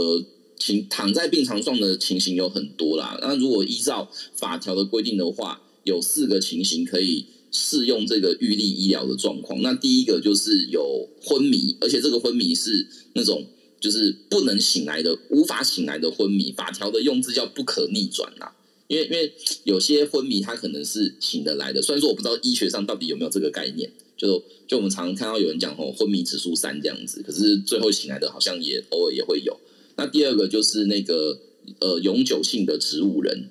[0.58, 3.18] 情躺在病床上的情形有很多啦。
[3.22, 7.26] 那如果依照法条的规定的话，有四个情形可以。
[7.52, 13.46] 适用这个预立医疗的状况，那第一个就是有昏迷，而且这个昏迷是那种
[13.80, 16.52] 就是不能醒来的、无法醒来的昏迷。
[16.52, 18.52] 法条的用字叫不可逆转呐，
[18.88, 19.34] 因为因为
[19.64, 29.60] 有些昏迷它可能是醒得来的，虽然说我不知道医学上到底有没有这个概念，就就我们常常看到有人讲哦昏迷指数三这样子，可是最后醒来的好像也偶尔也会有。
[29.96, 31.40] 那第二个就是那个
[31.80, 33.50] 呃永久性的植物人。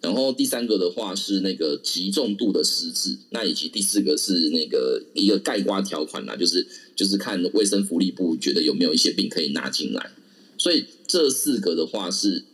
[0.00, 10.10] 然后第三个的话是那个极重度的失智，那以及第四个是那个一个盖瓜条款啦，就是就是看卫生福利部觉得有没有一些病可以拿进来，
[10.56, 12.46] 所以这四个的话是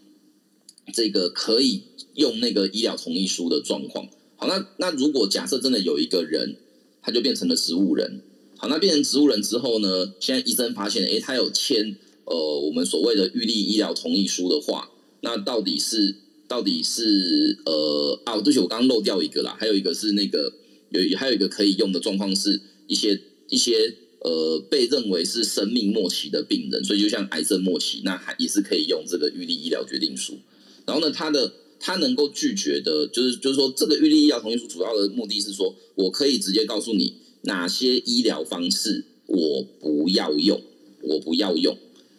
[0.92, 1.82] 这个可以
[2.14, 4.08] 用那个医疗同意书的状况。
[4.34, 6.56] 好，那那如果假设真的有一个人，
[7.00, 8.22] 他就变成了植物人，
[8.56, 14.90] 好，那变成植物人之后呢，现在医生发现，哎，他有签呃我们所谓的预立医疗同意书的话，
[15.20, 16.16] 那到底是？
[16.48, 20.52] 到底是呃啊，对不起，我刚刚漏掉一个啦，还有一个是那个
[20.90, 30.38] 有还有一个可以用的状况是一些一些呃被认为是生命末期的病人，所以就像癌症末期，那还也是可以用这个预立医疗决定书。
[30.86, 40.62] 然后呢，他的他能够拒绝的，就是就是说这个预立医疗同意书主要的目的是说我可以直接告诉你哪些医疗方式我不要用，
[41.02, 41.76] 我不要用。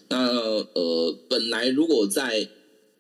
[0.09, 0.17] 那
[0.73, 2.49] 呃，本来如果在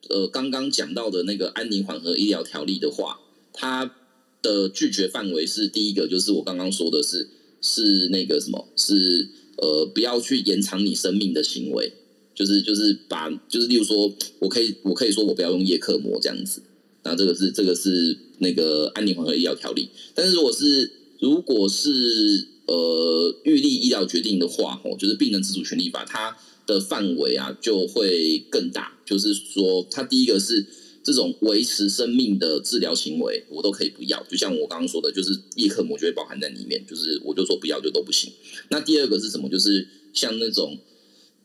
[0.09, 3.19] 呃，刚刚讲到的那个安宁缓和医疗条例的话，
[3.53, 3.95] 它
[4.41, 7.29] 的拒绝范围是第一个，就是我刚刚说的是
[7.61, 11.91] 是那个什么，是呃不要去延长你生命的行为，
[12.33, 16.61] 就是就是把就是例如说我可以我可以说我不要用叶克膜这样子，
[17.03, 26.37] 那这个是这个是那个安宁缓和医疗条例，但是如果是如果是呃预立医疗决定的话，吼，就是病人自主权利法它。
[26.67, 30.63] 的范围啊就会更大，就是说，它第一个是
[31.01, 34.21] 这种维持生命的治疗行为，我都可以不要。
[34.25, 38.31] 就像我刚刚说的，就是叶克膜就会包含在里面，就是我就说不要就都不行。
[38.69, 39.47] 那第二个是什么？
[39.49, 40.77] 就是像那种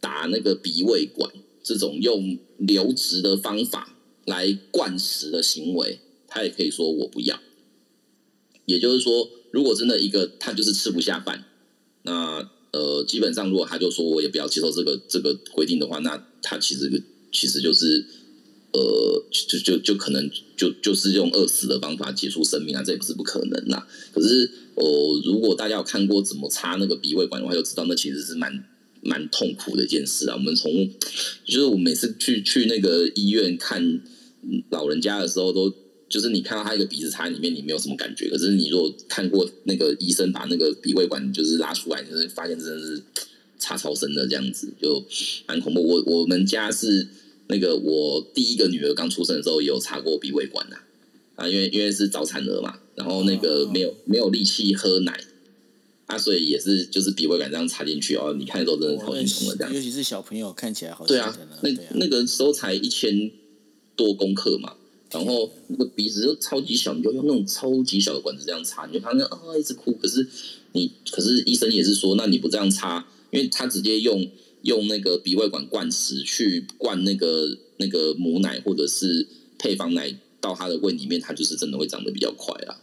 [0.01, 3.97] 打那个鼻胃管这种用流质的方法
[4.27, 7.41] 来灌食的行为，他也可以说我不要。
[8.67, 11.45] 也就是说，如果真的一个他就是吃不下饭，
[12.03, 12.51] 那。
[12.73, 18.05] 呃，基本上如果他就说我也不要接受这个这个规定的话，那他其实其实就是
[18.73, 23.87] 呃，就就就可能就就是用饿死的方法结束生命啊，这也不是不可能呐。
[24.13, 28.65] 可是哦，如果大家有看过怎么插那个鼻胃管的话，就知道那其实是蛮
[29.03, 30.35] 蛮痛苦的一件事啊。
[30.35, 30.89] 我们从
[31.45, 34.01] 就是我每次去去那个医院看
[34.71, 35.73] 老人家的时候都。
[36.13, 38.29] 就是你看到他一个鼻子插在里面，你没有什么感觉。
[38.29, 43.03] 可是你如果看过那个医生把那个鼻胃管就是拉出来，就是发现真的是
[43.59, 45.03] 插超深的这样子，就
[45.47, 45.83] 蛮恐怖。
[45.83, 47.09] 我我们家是
[47.47, 50.77] 那个我第一个女儿刚出生的时候有插过鼻胃管呐
[51.37, 55.19] 啊，因为因为是早产儿嘛，然后那个没有没有力气喝奶
[56.05, 59.75] 啊，所以也是就是鼻胃管这样插进去哦，你看的时候真的超心痛的这样。
[59.75, 63.31] 尤其是小朋友看起来好对啊，那那个时候才一千
[63.97, 64.75] 多公克嘛，
[65.13, 70.27] 然后那个鼻子又超级小，你就用那种超级小的管子这样插，你就看那啊一直哭，可是
[70.73, 74.29] 你可是医生也是说，那你不这样插，因为他直接用
[74.63, 82.81] 用那个鼻胃管灌食去灌那个那个母奶或者是配方奶到他的胃里面，他就是真的会长得比较快啦。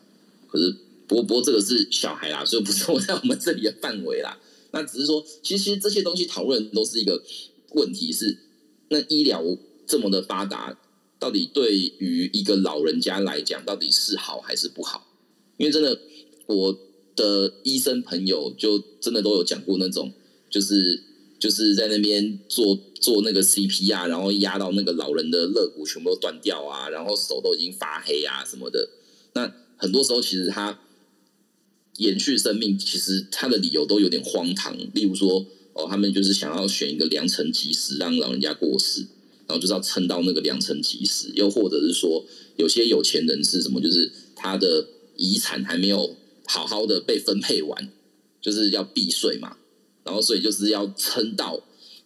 [0.47, 0.75] 可是。
[1.09, 4.37] 不过，不过这个是小孩啦，所以不是我在我们这里的范围啦。
[4.69, 7.23] 那只是说，其实这些东西讨论都是一个
[7.71, 8.37] 问题：是
[8.89, 9.43] 那医疗
[9.87, 10.77] 这么的发达，
[11.19, 15.05] 到底对于一个老人家来讲，到底是好还是不好？
[15.57, 15.99] 因为真的，
[16.47, 16.79] 我
[17.15, 20.13] 的医生朋友就真的都有讲过那种，
[20.49, 21.03] 就是
[21.37, 28.89] 就是在那边做做那个 CPR，然后压到那个老人的肋骨全部都断掉啊，然后手都已经发黑啊什么的。
[29.33, 30.79] 那很多时候，其实他。
[31.97, 34.73] 延续生命，其实他的理由都有点荒唐。
[34.93, 39.05] 例如说，哦，他们就是想要选一个良辰吉时让老人家过世，
[39.49, 41.31] 然后就是要撑到那个良辰吉时。
[41.33, 42.23] 又或者是说，
[42.55, 44.87] 有些有钱人是什么，就是他的
[45.17, 47.89] 遗产还没有好好的被分配完，
[48.39, 49.57] 就是要避税嘛。
[50.05, 51.61] 然后所以就是要撑到，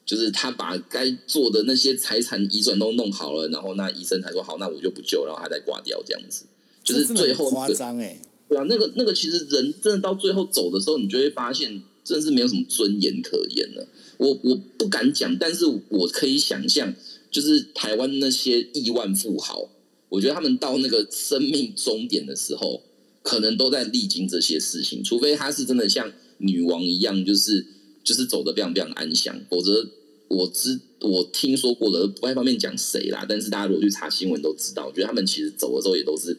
[0.05, 6.45] 就是他把该做的那些财产移转都弄好了，然后那医生才说好，那我就不救，然后他再挂掉这样子。
[6.83, 8.19] 就是最后夸张哎。
[8.49, 13.87] 对啊，那个那个，其实人真的到最后走的时候，你就会发现，真的是没有什么尊严可言了。
[14.17, 16.93] 我我不敢讲，但是我可以想象，
[17.33, 19.67] 就是台湾那些亿万富豪，
[20.07, 22.83] 我觉得他们到那个生命终点的时候，
[23.21, 25.03] 可能都在历经这些事情。
[25.03, 27.65] 除非他是真的像女王一样，就是
[28.05, 29.89] 就是走的非常非常安详，否则
[30.29, 33.25] 我知我听说过的，不太方便讲谁啦。
[33.27, 36.37] 但是大家如果去查新闻都知道，我觉得他们其实走的时候也都是。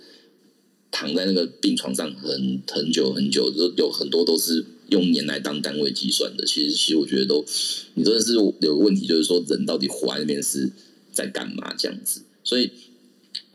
[0.97, 6.45] 躺在那个病床上很很久很久，就有很多都是用年来当单位计算的。
[6.47, 7.45] 其实，其实我觉得都，
[7.95, 10.71] 你真的是有个问题，就是说人到底活在那边是
[11.13, 12.23] 在干嘛这样子。
[12.43, 12.71] 所以，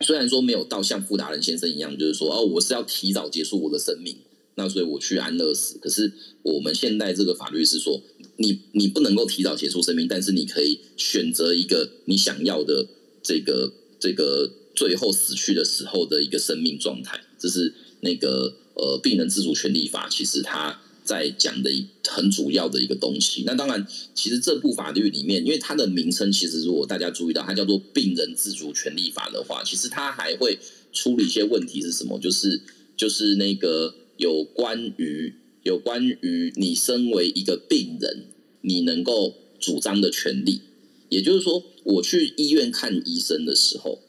[0.01, 4.17] 虽然说没有到像富达人先生一样，就是说哦，我是要提早结束我的生命，
[4.55, 5.77] 那所以我去安乐死。
[5.79, 6.11] 可是
[6.41, 8.01] 我们现在这个法律是说，
[8.37, 12.87] 你你不能够提早结束生命，但是你可以选择一个你想要的
[13.21, 17.21] 这个这个最后死去的时候的一个生命状态。
[17.37, 23.41] 这是那个呃病人自主权利法，其实它在讲的一很主要的一个东西。
[23.43, 30.59] 那当然，其实这部法律里面，因为它的名称其实如果大家注意到，它叫做病人自主权利法的话，其实它还会
[30.93, 32.19] 处理一些问题是什么？
[32.19, 32.61] 就是
[32.95, 35.33] 就是那个有关于
[35.63, 38.27] 有关于你身为一个病人，
[38.61, 40.61] 你能够主张的权利。
[41.09, 44.03] 也就是说，我去医院看医生的时候，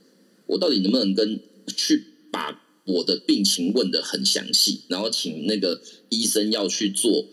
[0.49, 1.41] 我到底能不能跟
[1.75, 7.27] 去把我的病情问的很详细，然后请那个医生要去做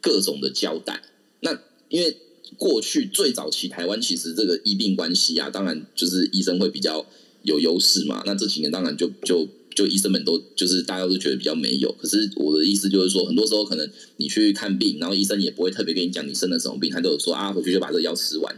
[0.00, 1.02] 各种的交代。
[1.40, 1.58] 那
[1.88, 2.16] 因为
[2.56, 7.04] 过去最早期台湾其实这个医病关系啊，当然就是医生会比较
[7.42, 8.22] 有优势嘛。
[8.26, 11.90] 那这几年当然就就就医生们都就是大家都觉得比较没有。
[11.92, 18.54] 可是我的意思就是说，很多时候可能你去看病，然后医生也不会特别跟你讲你生了什么病，他就说啊，回去就把这药吃完。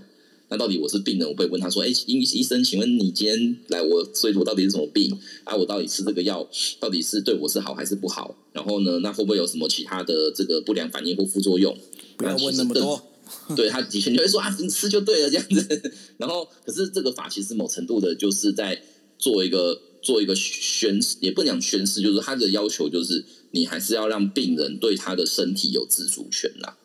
[0.48, 5.12] 那到底我是病人，我会问他说：“哎，医医生，请问你今天来我，所以我到底是什么病？
[5.44, 8.36] 啊，我到底吃这个药，到底是对我是好还是不好？
[8.52, 11.76] 然后呢，那会不会有什么其他的这个不良反应或副作用？
[12.16, 13.02] 不要问那么多。
[13.56, 15.92] 对他以前就会说啊，你吃就对了这样子。
[16.16, 18.80] 然后，可是这个法其实某程度的就是在
[19.18, 26.78] 做一个做一个宣誓，也不讲宣誓，就是他的要求就是你还是要让病人对他的身体有自主权啦。”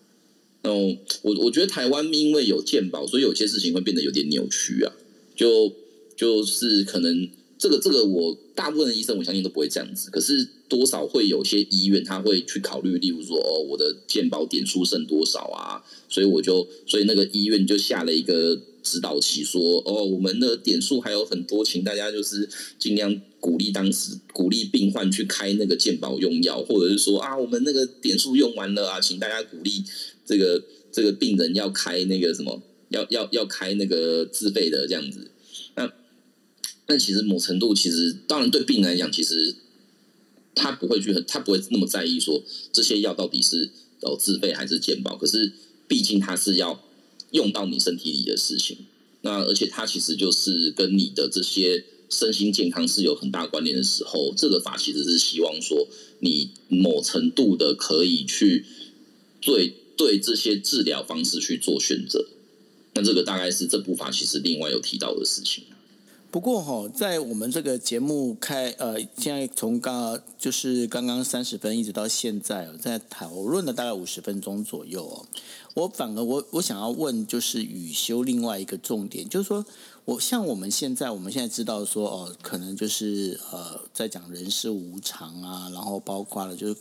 [0.63, 4.93] 哦，我我觉得台湾因为有健保，所以有些事情会变得有点扭曲啊。
[5.35, 5.73] 就
[6.15, 10.11] 就是可能这个这个，我大部分的医生我相信都不会这样子。
[10.11, 15.81] 可是多少会有些医院他会去考虑，例如说哦，我的健保点数剩多少啊？
[16.07, 22.47] 所以我就所以那个医院就下了一个指导期，说哦，我们的点数还有很多，请大家就是
[22.77, 29.83] 尽量鼓励当时鼓励病患去开那个健保用药，或者是说啊，我们那个点数用完了啊，请大家鼓励。
[30.25, 35.31] 这个这个病人要开那个什么，要要要开那个自费的这样子，
[35.75, 35.91] 那
[36.87, 39.55] 那其实某程度其实当然对病人来讲，其实
[40.53, 42.43] 他不会去很，他不会那么在意说
[42.73, 43.69] 这些药到底是
[44.01, 45.53] 哦自费还是健保，可是
[45.87, 46.83] 毕竟它是要
[47.31, 48.77] 用到你身体里的事情，
[49.21, 55.87] 那而且它其实就是跟你的这些身心健康是有很大关联的时候，这个法其实是希望说
[56.19, 58.65] 你某程度的可以去
[59.39, 59.75] 对。
[60.01, 62.25] 对这些治疗方式去做选择，
[62.95, 65.65] 那这个大概是这部法其实另外有提到的事情。
[66.31, 75.27] 不过哈，在我们这个节目开呃，现在从刚就是刚刚三十分一直到现在，在讨论了大概五十分钟左右哦。
[75.75, 79.63] 我反而我我想要问，就是雨修另外一个重点，就是说
[80.05, 86.75] 我像我们现在我们现在知道说哦，可能就是呃，在讲人事无常啊，然后包括了就是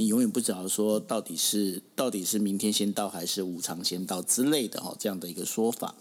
[0.00, 5.94] 你永远不知道说到底是到底是明天先到还是无常先到之类的哦，这样的一个说法。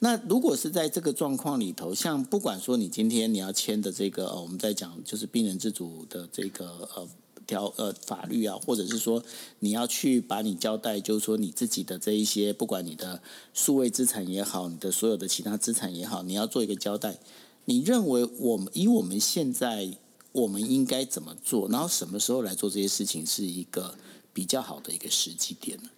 [0.00, 7.08] 那如果是在这个状况里头，像不管说你今天你要签的这个呃，我们在讲就是病人自主的这个呃。
[7.46, 9.20] 条呃法律啊，或者是说
[9.58, 13.20] 你要去把你交代，就是说你自己的这一些，不管你的
[13.52, 17.18] 数位资产也好，你的所有的其他资产也好，你要做一个交代。
[17.64, 19.98] 你认为我们以我们现在
[20.32, 21.68] 我们应该怎么做？
[21.68, 23.96] 然后什么时候来做这些事情是一个
[24.32, 25.90] 比较好的一个时机点呢？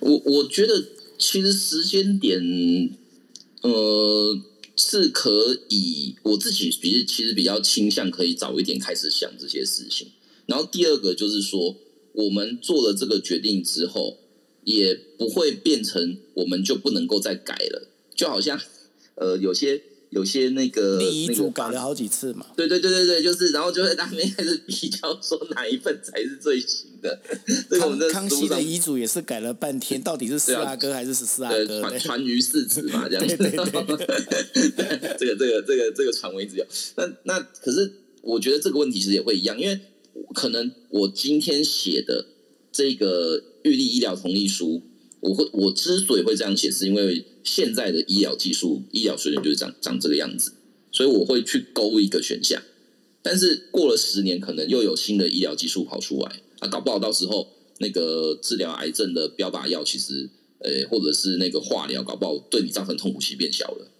[0.00, 0.88] 我我觉得
[1.18, 2.38] 其实时间点
[3.62, 4.38] 呃
[4.76, 10.08] 是可以，我自己比其实比较倾向可以早一点开始想这些事情。
[10.44, 11.76] 然后第二个就是说，
[12.12, 14.18] 我们做了这个决定之后，
[14.64, 17.88] 也不会变成我们就不能够再改了。
[18.14, 18.60] 就好像，
[19.14, 22.46] 呃，有些有些那个遗嘱改了好几次嘛。
[22.56, 27.20] 对对对对对，就是，然后就会那边开始比较说哪一份才是最新的。
[27.78, 31.80] 康康熙的遗嘱也是改了半天，到底是四阿哥还是十四阿哥？
[31.80, 33.36] 传 传于世子嘛，这样子。
[35.18, 36.66] 这个这个这个这个传为只有。
[36.96, 37.92] 那那可是
[38.22, 39.80] 我觉得这个问题其实也会一样，因为。
[40.34, 42.24] 可能我今天写的
[42.72, 44.80] 这个预立医疗同意书，
[45.26, 50.52] 我会我之所以会这样写，是因为现在的医疗技术、医疗水准就是长长这个样子，
[50.92, 52.62] 所以我会去勾一个选项。
[53.22, 57.48] 但是过了十年，可能又有新的医疗技术跑出来啊，搞不好到时候
[57.78, 60.28] 那个治疗癌症的标靶药，其实
[60.60, 63.90] 呃，或者是那个化疗，搞不好对你造成痛苦期变小了。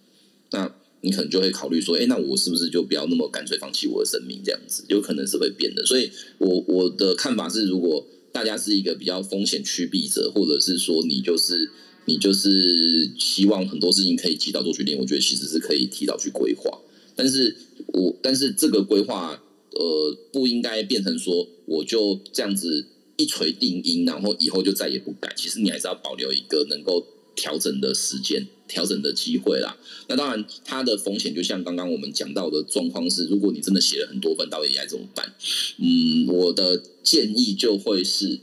[0.51, 4.41] 那你可能就会考虑说，哎，那我是不是就不要那么干脆放弃我的生命？
[4.43, 5.85] 这样子有可能是会变的。
[5.85, 8.07] 所以，我我的看法是，如果
[8.37, 11.71] 大家是一个比较风险趋避者，或者是说你就是
[12.05, 16.69] 你就是希望很多事情可以及早做决定，我觉得其实是可以提早去规划。
[17.15, 17.55] 但是
[17.87, 22.85] 我但是这个规划呃不应该变成说我就这样子
[23.17, 25.33] 一锤定音，然后以后就再也不改。
[25.35, 28.45] 其实你还是要保留一个能够调整的时间。
[28.67, 35.33] 调整的机会啦，那当然它的风险就像刚刚我们讲到的状况是，如果你真的写了很多份，到底该怎么办？
[35.77, 38.39] 嗯，我的建议就会是，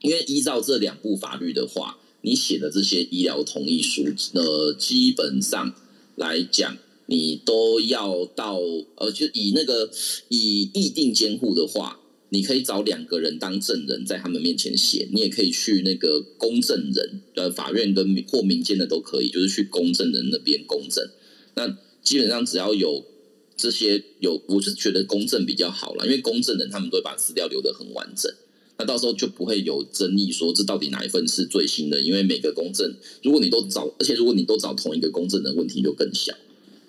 [0.00, 5.74] 因为依照这两部法律的话，你写的这些医疗同意书，呃，基本上
[6.16, 6.76] 来讲，
[7.06, 8.58] 你都要到，
[8.96, 9.90] 呃，就以那个
[10.28, 11.99] 以议定监护的话。
[12.30, 15.08] 你可以找两个人当证人，在他们面前写。
[15.12, 21.08] 你也可以去那个公证人，呃，法院跟或民间的都可以，就是去公证人那边公证。
[21.54, 23.04] 那基本上只要有
[23.56, 28.32] 这些有，我是觉得公证比较好了，因为公证人他们都会把资料留得很完整。
[28.78, 32.00] 那到时候就不会有争议，说这到底哪一份是最新的？
[32.00, 36.32] 因为每个公证，如果你都找，而且如果你都找同一个公证人，问题就更小。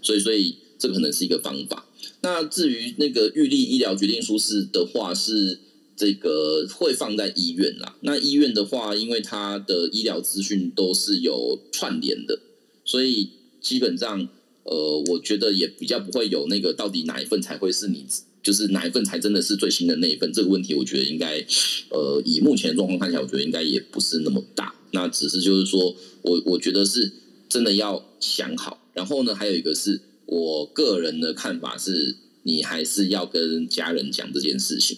[0.01, 1.85] 所以，所以这可能是一个方法。
[2.23, 5.59] 那至于那个预立医疗决定书是的话，是
[5.95, 7.95] 这个会放在医院啦。
[8.01, 12.39] 那医院的话，因为它的医疗资讯都是有串联的，
[12.85, 14.29] 所以基本上，
[14.63, 18.05] 呃，我觉得也比较不会有那个到底哪一份才会是你，
[18.43, 20.75] 就是哪一份才真的是最新的那一份这个问题。
[20.75, 21.43] 我觉得应该，
[21.89, 24.75] 呃，以目前的状况看起来，我觉得应该也不是那么大。
[24.91, 27.11] 那只是就是说我我觉得是
[27.49, 28.87] 真的要想好。
[28.93, 30.01] 然后呢，还有一个是。
[30.31, 34.97] 我个人的看法是，你还是要跟家人讲这件事情。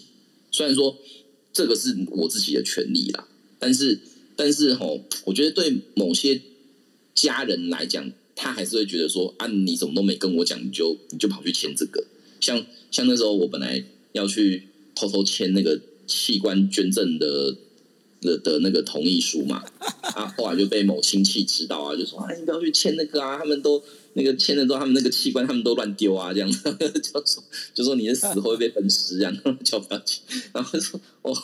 [0.52, 0.96] 虽然说
[1.52, 3.26] 这个是我自己的权利啦，
[3.58, 3.98] 但是
[4.36, 6.40] 但是吼，我觉得对某些
[7.16, 12.06] 家人来讲，他还是会觉得说啊，你怎么都没跟我讲，你就你就跑去签这个。
[12.40, 17.56] 像像那时候我本来要去偷偷签那个器官捐赠的
[18.24, 19.62] 的的那个同意书嘛，
[20.16, 23.80] 啊，后来就被某亲戚知道啊，就说啊，你不要去签那个啊，他们都。
[24.16, 26.62] 那个签了之后，他们那个器官他们都乱丢啊，这样子
[27.02, 27.44] 就说
[27.74, 30.20] 就说你的死后会被分尸，这样 叫不要去。
[30.52, 31.34] 然后说哦，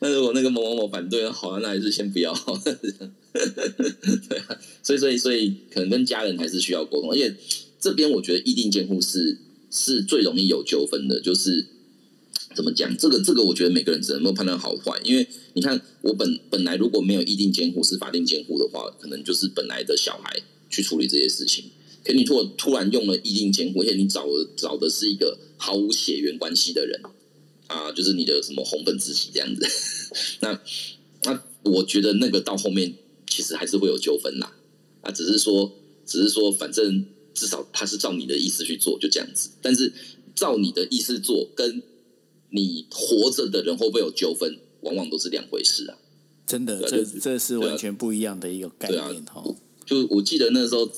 [0.00, 2.32] 那如果那个某某某反对，好，啊那还是先不要。
[3.34, 7.36] 对啊，所以所以所以可能跟家人还是需要沟通，而且
[7.78, 9.36] 这边我觉得议定监护是
[9.70, 11.66] 是最容易有纠纷的，就是
[12.54, 12.96] 怎么讲？
[12.96, 20.40] 这个这个我觉得每个人只能够判断好坏，因为你看我本本来如果没有议定监护是法定监护的话，可能就是本来的小孩
[20.70, 21.64] 去处理这些事情。
[22.04, 24.24] 可你如果突然用了意定监护，而且你找
[24.56, 27.02] 找的是一个毫无血缘关系的人
[27.66, 29.66] 啊，就是你的什么红粉知己这样子，
[30.38, 30.62] 那
[31.24, 32.94] 那我觉得那个到后面
[33.26, 34.54] 其实还是会有纠纷啦。
[35.00, 35.72] 啊，只是说，
[36.06, 37.04] 只是说，反正
[37.34, 39.50] 至少他是照你的意思去做，就这样子。
[39.60, 39.92] 但是
[40.36, 41.82] 照你的意思做，跟
[42.50, 45.98] 你活着的人会不会有纠纷，往往都是两回事啊。
[46.46, 49.44] 真的，这这是完全不一样的一个概念哈。
[49.84, 50.90] 就我记得那时候，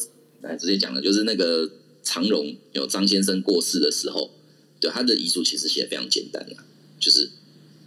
[0.42, 1.70] 来直接讲的，就是那个
[2.02, 4.30] 长荣有张先生过世的时候，
[4.78, 6.64] 对他的遗嘱其实写的非常简单啊，
[7.00, 7.30] 就是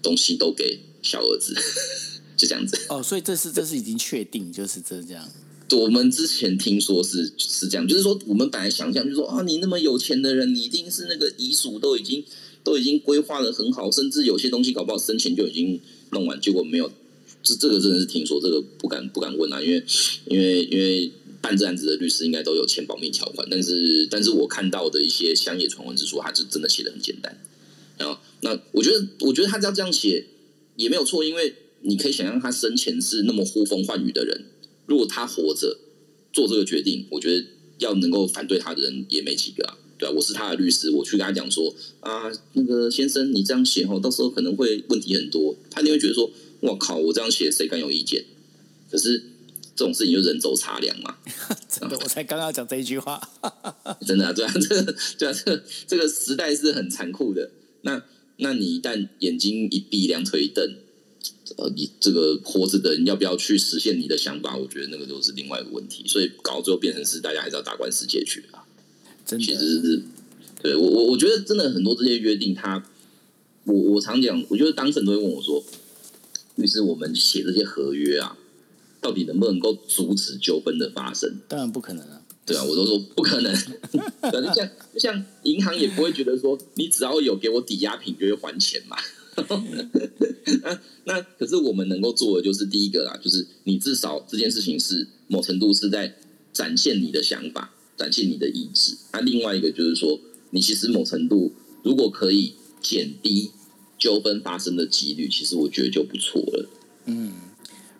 [0.01, 1.53] 东西都给小儿子，
[2.35, 2.77] 就这样子。
[2.89, 5.29] 哦，所以这是这是已经确定就是这样。
[5.71, 12.23] 我们之前听说是是这样，就是说我们本来想象就是说啊，你那么有钱的人，你一定是那个遗嘱都已经
[12.63, 15.79] 都已经规划的很好，甚至有些东西搞不好生前就已经
[16.11, 16.91] 弄完，结果没有。
[17.41, 19.83] 这这个真的是听说，这个不敢不敢问啊，因为
[20.27, 21.11] 因为因为
[21.41, 27.37] 办这案子的律师应该都有签保密条款，但是但是我看到的一些乡野传闻之书，他是真的写的很简单。
[27.97, 30.25] 然后那我觉得我觉得他要这样写
[30.77, 34.45] 也没有错，因为你可以想象他生前是那么呼风唤雨的人，
[34.85, 35.79] 如果他活着
[36.31, 37.45] 做这个决定，我觉得
[37.79, 39.77] 要能够反对他的人也没几个啊。
[40.03, 46.29] 对啊，我是他的律师，我去跟他讲说啊，那个先生你这样写哦，到时候可能会问题很多，他一定会觉得说。
[46.63, 46.95] 我靠！
[46.95, 48.23] 我这样写，谁敢有意见？
[48.89, 49.21] 可是
[49.75, 51.17] 这种事情就人走茶凉嘛。
[51.67, 53.19] 真的，我才刚刚讲这一句话。
[54.07, 57.51] 真的啊，对啊，这个对啊，这个这个时代是很残酷的。
[57.81, 58.01] 那
[58.37, 60.63] 那你一旦眼睛一闭，两腿一蹬，
[61.57, 64.55] 呃，你这个活着的人要不要去实现你的想法？
[64.55, 66.05] 我觉得那个都是另外一个问题。
[66.07, 68.62] 所以搞到最后变成是大家还是要打官司解决啊。
[69.25, 70.03] 真的，其实是
[70.61, 72.83] 对我我我觉得真的很多这些约定，他
[73.65, 75.63] 我我常讲，我觉得当事人都会问我说。
[76.55, 78.37] 律师，我们写这些合约啊，
[79.01, 81.39] 到底能不能够阻止纠纷的发生？
[81.47, 82.21] 当然不可能啊！
[82.45, 83.51] 对啊，我都说不可能。
[84.53, 88.95] 像像银行也不会觉得说，你只要有给我抵押品就会还钱嘛。
[90.61, 96.15] 那那可是我们能够做的就是第一个啦，就是你至少这件事情是某程度是在
[96.53, 98.97] 展现你的想法，展现你的意志。
[99.11, 100.19] 那另外一个就是说，
[100.51, 103.51] 你其实某程度如果可以减低。
[103.95, 106.69] 纠纷发生的几率，其实我觉得就不错了。
[107.05, 107.31] 嗯，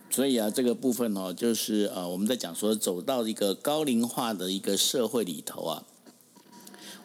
[0.10, 5.86] 所以啊，这个部分哦，就是呃，我们在讲说，走到一个高龄化的一个社会里头啊，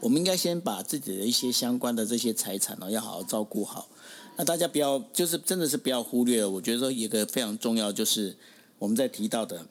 [0.01, 3.89] 我们应该先把自己的一些相关的这些财产呢，要好好照顾好。
[4.37, 6.45] 那大家不要，就是真的是不要忽略。
[6.45, 8.37] 我觉得说一个非常重要，就是
[8.81, 9.69] 我们在提到的。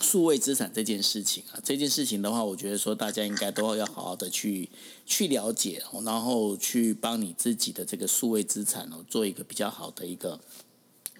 [0.00, 4.68] 数位资产这件事情啊，这件事情的话，我觉得说大家应该都要好好的去
[5.06, 10.40] 去了解，然后去帮你自己的这个数位资产哦，做一个比较好的一个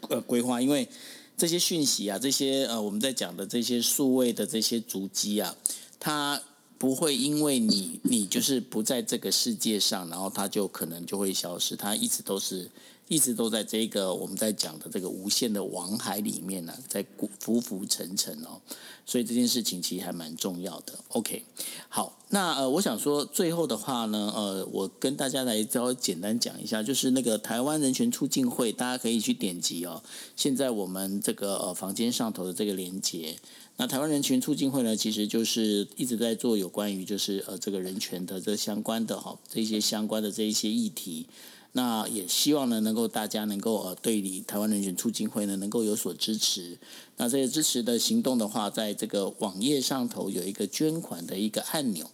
[0.09, 0.61] 呃规划。
[0.61, 0.89] 因为
[1.37, 5.57] 这些讯息啊，这些呃我们在讲的这些数位的这些足迹啊，
[6.01, 6.43] 它
[6.79, 12.71] 不会因为你你就是不在这个世界上，然后它就可能就会消失，它一直都是。
[13.09, 17.05] 一直都在这个我们在讲的这个无限的网海里面呢，在
[17.39, 18.61] 浮浮沉沉哦，
[19.05, 20.95] 所以这件事情其实还蛮重要的。
[21.09, 21.45] OK，
[21.91, 30.03] 好，那呃，我想说最后的话呢，呃，我跟大家来稍微简单讲一下，就是那个台湾人权促进会，大家可以去点击哦。
[30.35, 33.37] 现在我们这个呃房间上头的这个连接，
[33.77, 41.27] 那台湾人权促进会呢，其实就是一直在做有关于就是呃这个人权的这相关的哈这些相关的这一些议题。
[41.75, 46.79] 那也希望呢，能够大家能够呃，对你台湾人权促进会呢，能够有所支持。
[47.17, 52.11] 那这些支持的行动的话，在这个网页上头有一个捐款的一个按钮，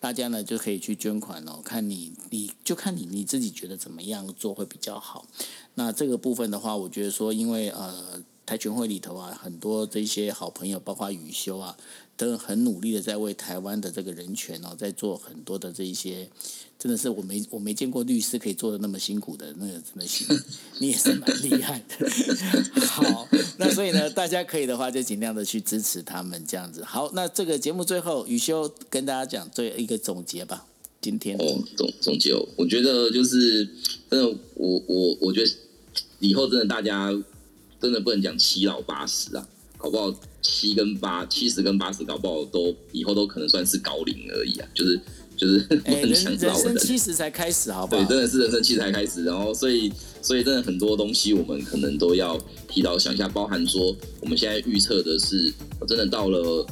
[0.00, 1.60] 大家呢就可以去捐款哦。
[1.62, 5.26] 看你，你就看你你自己觉得怎么样做会比较好。
[5.74, 11.76] 那这个部分的话，我觉得说，因为呃，台全会里头啊，很多这些好朋友，包括雨修啊，
[12.16, 16.30] 都很努力的在为台湾的这个人权哦，在做很多的这一些。
[16.82, 20.26] 真的是我没我没见过律师可以做的那么辛苦的那个真的行，
[20.80, 22.10] 你也是蛮厉害的。
[22.84, 26.82] 好，那所以呢，大家可以的话就尽量的去支持他们这样子。
[26.82, 30.66] 好，那这个节目最后雨修跟大家讲最一个总结吧。
[31.00, 33.64] 今天哦总总结，我觉得就是
[34.10, 35.52] 真的，我我我觉得
[36.18, 37.12] 以后真的大家
[37.80, 45.00] 真的不能讲七老八十啊，搞不好七跟八七十跟八十搞不好都以后都可能算是高龄而已啊，就是。
[45.42, 48.04] 就是人人生七十才开始，好不好？
[48.04, 49.24] 对，真的是人生七十才开始。
[49.24, 52.38] 然后，所以，所以真的很多东西，我们可能都要
[52.68, 55.52] 提到想一下，包含说，我们现在预测的是，
[55.88, 56.64] 真的到了，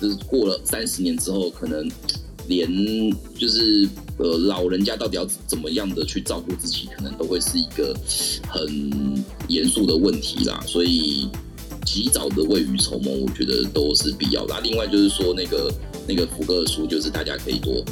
[0.00, 1.90] 就是过了三十年之后，可能
[2.46, 2.70] 连
[3.36, 3.88] 就是
[4.18, 7.92] 呃，老人家到底要怎么样的去照顾自己，可能都会是一个
[8.48, 10.62] 很严肃的问题啦。
[10.68, 11.28] 所以，
[11.84, 14.54] 及早的未雨绸缪，我觉得都是必要的。
[14.60, 15.68] 另外，就是说那个。
[16.08, 17.84] 那个福哥的书就是大家可以多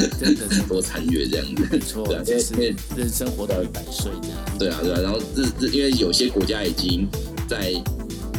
[0.66, 7.06] 多参阅这样子，没错，对啊，因为人生活到一百岁这样，对啊，对啊，然后这这因为有些国家已经
[7.48, 7.72] 在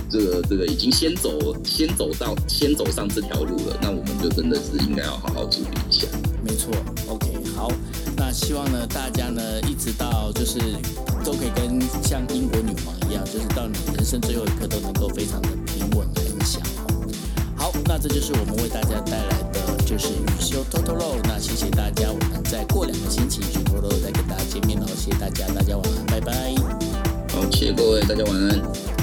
[0.10, 6.08] 这个这个已经先走先走到先走上这条路了，那我们就真的是应该要好好注意一下。
[6.44, 6.74] 没错
[7.08, 7.72] ，OK，好，
[8.18, 10.60] 那希望呢大家呢一直到就是
[11.24, 15.50] 都可以跟像英国女王一样，就是到你人生最后一刻都能够非常的
[17.94, 26.56] 那这就是我们为大家带来的就是雨修 Totoro，那谢谢大家，我们再过两个星期雨修 Totoro 再跟大家见面喽，谢谢大家，大家晚安，拜拜。
[27.34, 29.01] 好，谢谢各位，大家晚安。